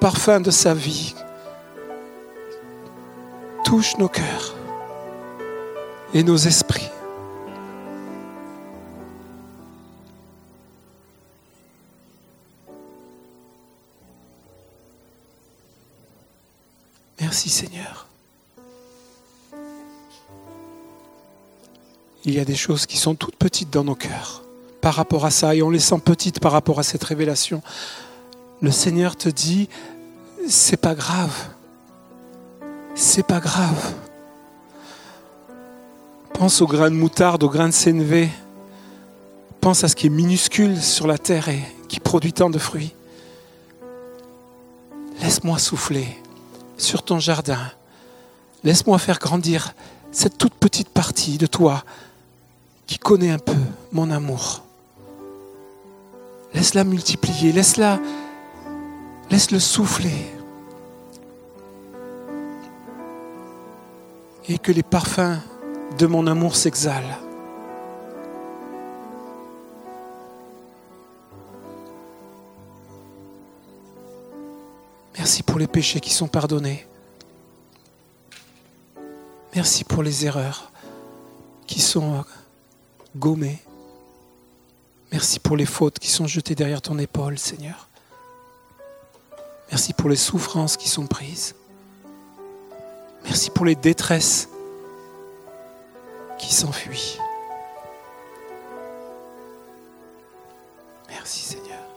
Parfum 0.00 0.40
de 0.40 0.50
sa 0.50 0.74
vie 0.74 1.14
touche 3.66 3.96
nos 3.98 4.08
cœurs 4.08 4.54
et 6.14 6.22
nos 6.22 6.36
esprits. 6.36 6.88
Merci 17.20 17.48
Seigneur. 17.50 18.06
Il 22.24 22.34
y 22.34 22.38
a 22.38 22.44
des 22.44 22.54
choses 22.54 22.86
qui 22.86 22.96
sont 22.98 23.16
toutes 23.16 23.34
petites 23.34 23.70
dans 23.70 23.82
nos 23.82 23.96
cœurs 23.96 24.42
par 24.80 24.94
rapport 24.94 25.24
à 25.24 25.32
ça 25.32 25.56
et 25.56 25.62
on 25.62 25.70
les 25.70 25.80
sent 25.80 25.98
petites 26.04 26.38
par 26.38 26.52
rapport 26.52 26.78
à 26.78 26.84
cette 26.84 27.02
révélation 27.02 27.62
le 28.60 28.70
Seigneur 28.70 29.16
te 29.16 29.28
dit, 29.28 29.68
c'est 30.48 30.76
pas 30.76 30.94
grave. 30.94 31.48
C'est 32.94 33.26
pas 33.26 33.40
grave. 33.40 33.94
Pense 36.32 36.60
au 36.60 36.66
grain 36.66 36.90
de 36.90 36.96
moutarde, 36.96 37.42
au 37.42 37.48
grain 37.48 37.68
de 37.68 37.74
sénévé. 37.74 38.30
Pense 39.60 39.84
à 39.84 39.88
ce 39.88 39.96
qui 39.96 40.06
est 40.06 40.10
minuscule 40.10 40.80
sur 40.80 41.06
la 41.06 41.18
terre 41.18 41.48
et 41.48 41.62
qui 41.88 42.00
produit 42.00 42.32
tant 42.32 42.50
de 42.50 42.58
fruits. 42.58 42.94
Laisse-moi 45.20 45.58
souffler 45.58 46.06
sur 46.76 47.02
ton 47.02 47.18
jardin. 47.18 47.58
Laisse-moi 48.64 48.98
faire 48.98 49.18
grandir 49.18 49.74
cette 50.12 50.38
toute 50.38 50.54
petite 50.54 50.88
partie 50.88 51.38
de 51.38 51.46
toi 51.46 51.84
qui 52.86 52.98
connaît 52.98 53.30
un 53.30 53.38
peu 53.38 53.56
mon 53.92 54.10
amour. 54.10 54.62
Laisse-la 56.54 56.84
multiplier, 56.84 57.52
laisse-la 57.52 57.98
Laisse-le 59.30 59.58
souffler. 59.58 60.32
Et 64.48 64.58
que 64.58 64.70
les 64.70 64.84
parfums 64.84 65.40
de 65.98 66.06
mon 66.06 66.26
amour 66.26 66.54
s'exhalent. 66.54 67.18
Merci 75.18 75.42
pour 75.42 75.58
les 75.58 75.66
péchés 75.66 76.00
qui 76.00 76.10
sont 76.10 76.28
pardonnés. 76.28 76.86
Merci 79.56 79.82
pour 79.84 80.02
les 80.02 80.26
erreurs 80.26 80.70
qui 81.66 81.80
sont 81.80 82.24
gommées. 83.16 83.58
Merci 85.10 85.40
pour 85.40 85.56
les 85.56 85.66
fautes 85.66 85.98
qui 85.98 86.10
sont 86.10 86.26
jetées 86.26 86.54
derrière 86.54 86.82
ton 86.82 86.98
épaule, 86.98 87.38
Seigneur. 87.38 87.85
Merci 89.70 89.92
pour 89.92 90.08
les 90.08 90.16
souffrances 90.16 90.76
qui 90.76 90.88
sont 90.88 91.06
prises. 91.06 91.54
Merci 93.24 93.50
pour 93.50 93.64
les 93.64 93.74
détresses 93.74 94.48
qui 96.38 96.54
s'enfuient. 96.54 97.18
Merci 101.08 101.40
Seigneur. 101.40 101.95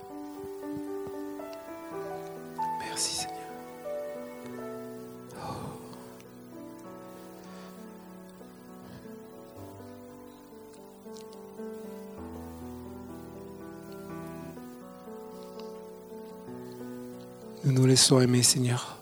Nous 17.70 17.86
laissons 17.86 18.20
aimer, 18.20 18.42
Seigneur. 18.42 18.96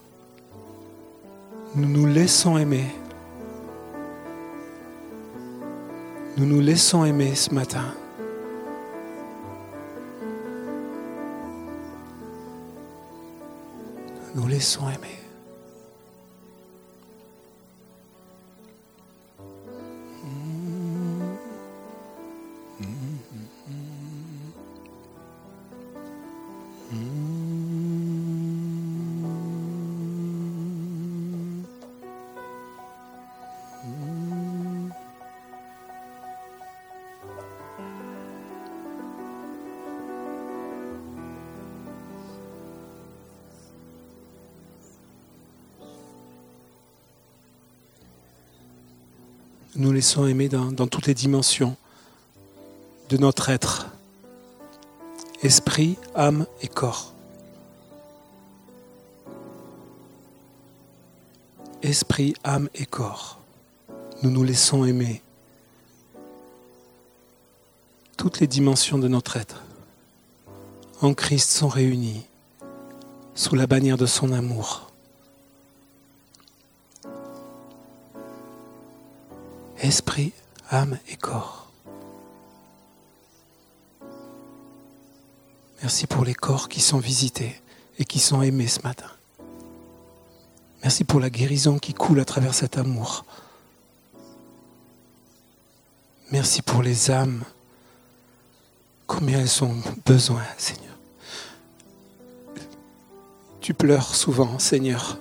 Nous 1.75 1.89
nous 1.89 2.07
laissons 2.07 2.59
aimer. 2.59 2.85
Nous 6.37 6.45
nous 6.45 6.61
laissons 6.61 7.05
aimer 7.05 7.35
ce 7.35 7.55
matin. 7.55 7.95
Nous 14.35 14.43
nous 14.43 14.49
laissons 14.49 14.87
aimer. 14.91 15.28
Nous 49.77 49.93
laissons 49.93 50.27
aimer 50.27 50.49
dans, 50.49 50.73
dans 50.73 50.87
toutes 50.87 51.07
les 51.07 51.15
dimensions 51.15 51.77
de 53.09 53.17
notre 53.17 53.49
être, 53.49 53.89
esprit, 55.43 55.97
âme 56.15 56.47
et 56.61 56.69
corps. 56.69 57.15
Esprit, 61.83 62.35
âme 62.45 62.69
et 62.75 62.87
corps. 62.87 63.39
Nous 64.23 64.31
nous 64.31 64.43
laissons 64.43 64.85
aimer 64.85 65.23
toutes 68.17 68.41
les 68.41 68.49
dimensions 68.49 68.99
de 68.99 69.07
notre 69.09 69.37
être. 69.37 69.63
En 71.01 71.15
Christ 71.15 71.51
sont 71.51 71.69
réunies 71.69 72.27
sous 73.35 73.55
la 73.55 73.69
bannière 73.69 73.97
de 73.97 74.07
son 74.07 74.33
amour. 74.33 74.88
Esprit, 79.81 80.33
âme 80.71 80.99
et 81.09 81.17
corps. 81.17 81.71
Merci 85.83 86.07
pour 86.07 86.25
les 86.25 86.35
corps 86.35 86.69
qui 86.69 86.81
sont 86.81 86.99
visités 86.99 87.61
et 87.99 88.05
qui 88.05 88.19
sont 88.19 88.43
aimés 88.43 88.67
ce 88.67 88.83
matin. 88.83 89.11
Merci 90.83 91.05
pour 91.05 91.21
la 91.21 91.31
guérison 91.31 91.79
qui 91.79 91.95
coule 91.95 92.21
à 92.21 92.25
travers 92.25 92.55
cet 92.55 92.79
amour. 92.79 93.25
Merci 96.31 96.63
pour 96.63 96.83
les 96.83 97.11
âmes, 97.11 97.43
combien 99.07 99.41
elles 99.41 99.65
ont 99.65 99.77
besoin, 100.05 100.43
Seigneur. 100.59 100.95
Tu 103.61 103.73
pleures 103.73 104.15
souvent, 104.15 104.59
Seigneur, 104.59 105.19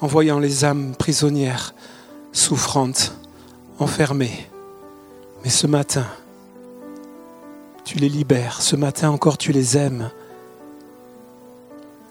en 0.00 0.06
voyant 0.06 0.38
les 0.38 0.64
âmes 0.64 0.94
prisonnières, 0.96 1.74
souffrantes, 2.32 3.14
enfermées. 3.78 4.48
Mais 5.42 5.50
ce 5.50 5.66
matin, 5.66 6.06
tu 7.84 7.98
les 7.98 8.08
libères. 8.08 8.60
Ce 8.62 8.76
matin 8.76 9.10
encore, 9.10 9.38
tu 9.38 9.52
les 9.52 9.76
aimes. 9.76 10.10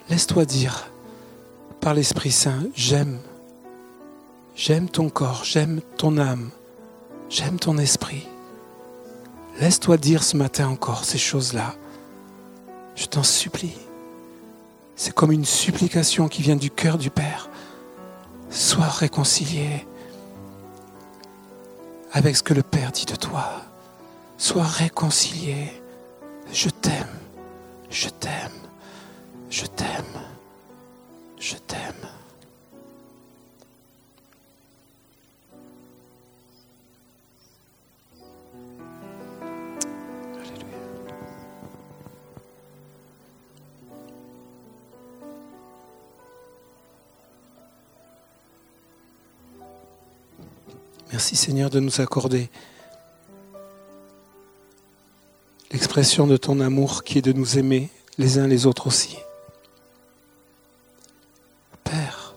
Laisse-toi 0.10 0.46
dire 0.46 0.90
par 1.80 1.94
l'Esprit 1.94 2.32
Saint, 2.32 2.64
j'aime. 2.76 3.20
J'aime 4.56 4.90
ton 4.90 5.10
corps, 5.10 5.44
j'aime 5.46 5.80
ton 5.96 6.18
âme, 6.18 6.50
j'aime 7.30 7.58
ton 7.60 7.78
esprit. 7.78 8.28
Laisse-toi 9.62 9.98
dire 9.98 10.24
ce 10.24 10.36
matin 10.36 10.68
encore 10.68 11.06
ces 11.06 11.18
choses-là. 11.18 11.76
Je 12.96 13.06
t'en 13.06 13.24
supplie. 13.24 13.78
C'est 14.98 15.14
comme 15.14 15.32
une 15.32 15.46
supplication 15.46 16.28
qui 16.28 16.42
vient 16.42 16.58
du 16.58 16.70
cœur 16.70 16.98
du 16.98 17.10
Père. 17.10 17.50
Sois 18.50 18.90
réconcilié 18.90 19.86
avec 22.12 22.36
ce 22.36 22.44
que 22.44 22.54
le 22.54 22.64
Père 22.64 22.92
dit 22.92 23.06
de 23.06 23.16
toi. 23.16 23.62
Sois 24.38 24.64
réconcilié. 24.64 25.82
Je 26.52 26.70
t'aime, 26.70 27.20
je 27.90 28.10
t'aime, 28.10 28.60
je 29.50 29.66
t'aime, 29.66 30.20
je 31.40 31.56
t'aime. 31.56 32.19
Merci 51.20 51.36
Seigneur 51.36 51.70
de 51.70 51.82
nous 51.82 52.00
accorder 52.00 52.50
l'expression 55.70 56.28
de 56.28 56.38
ton 56.38 56.62
amour 56.62 57.04
qui 57.04 57.18
est 57.18 57.22
de 57.22 57.34
nous 57.34 57.58
aimer 57.58 57.90
les 58.18 58.38
uns 58.38 58.48
les 58.48 58.66
autres 58.66 58.88
aussi. 58.88 59.18
Père, 61.84 62.36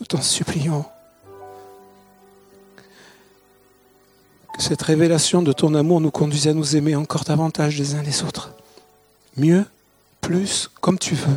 nous 0.00 0.06
t'en 0.06 0.22
supplions 0.22 0.86
que 4.56 4.62
cette 4.62 4.80
révélation 4.80 5.42
de 5.42 5.52
ton 5.52 5.74
amour 5.74 6.00
nous 6.00 6.10
conduise 6.10 6.48
à 6.48 6.54
nous 6.54 6.76
aimer 6.76 6.96
encore 6.96 7.24
davantage 7.24 7.76
les 7.76 7.94
uns 7.94 8.02
les 8.02 8.22
autres. 8.22 8.54
Mieux, 9.36 9.66
plus, 10.22 10.70
comme 10.80 10.98
tu 10.98 11.14
veux. 11.14 11.36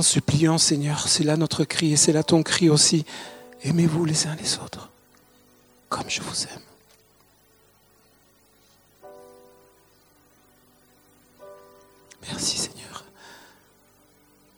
Suppliant, 0.00 0.56
Seigneur, 0.56 1.06
c'est 1.08 1.24
là 1.24 1.36
notre 1.36 1.64
cri 1.64 1.92
et 1.92 1.96
c'est 1.96 2.12
là 2.12 2.22
ton 2.22 2.42
cri 2.42 2.70
aussi. 2.70 3.04
Aimez-vous 3.64 4.06
les 4.06 4.26
uns 4.26 4.36
les 4.36 4.56
autres 4.58 4.88
comme 5.92 6.08
je 6.08 6.22
vous 6.22 6.44
aime. 6.44 6.62
Merci 12.22 12.56
Seigneur. 12.56 13.04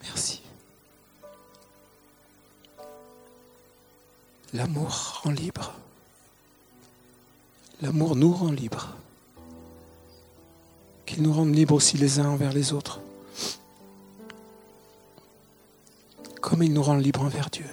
Merci. 0.05 0.41
L'amour 4.53 5.22
rend 5.24 5.32
libre. 5.32 5.74
L'amour 7.82 8.14
nous 8.14 8.32
rend 8.32 8.53
libre. 8.53 8.95
Qu'il 11.05 11.22
nous 11.22 11.32
rende 11.32 11.53
libres 11.53 11.74
aussi 11.74 11.99
les 11.99 12.20
uns 12.20 12.28
envers 12.28 12.53
les 12.53 12.72
autres. 12.72 13.01
Comme 16.45 16.62
il 16.62 16.74
nous 16.74 16.82
rend 16.82 16.97
libres 16.97 17.22
envers 17.22 17.49
Dieu. 17.49 17.64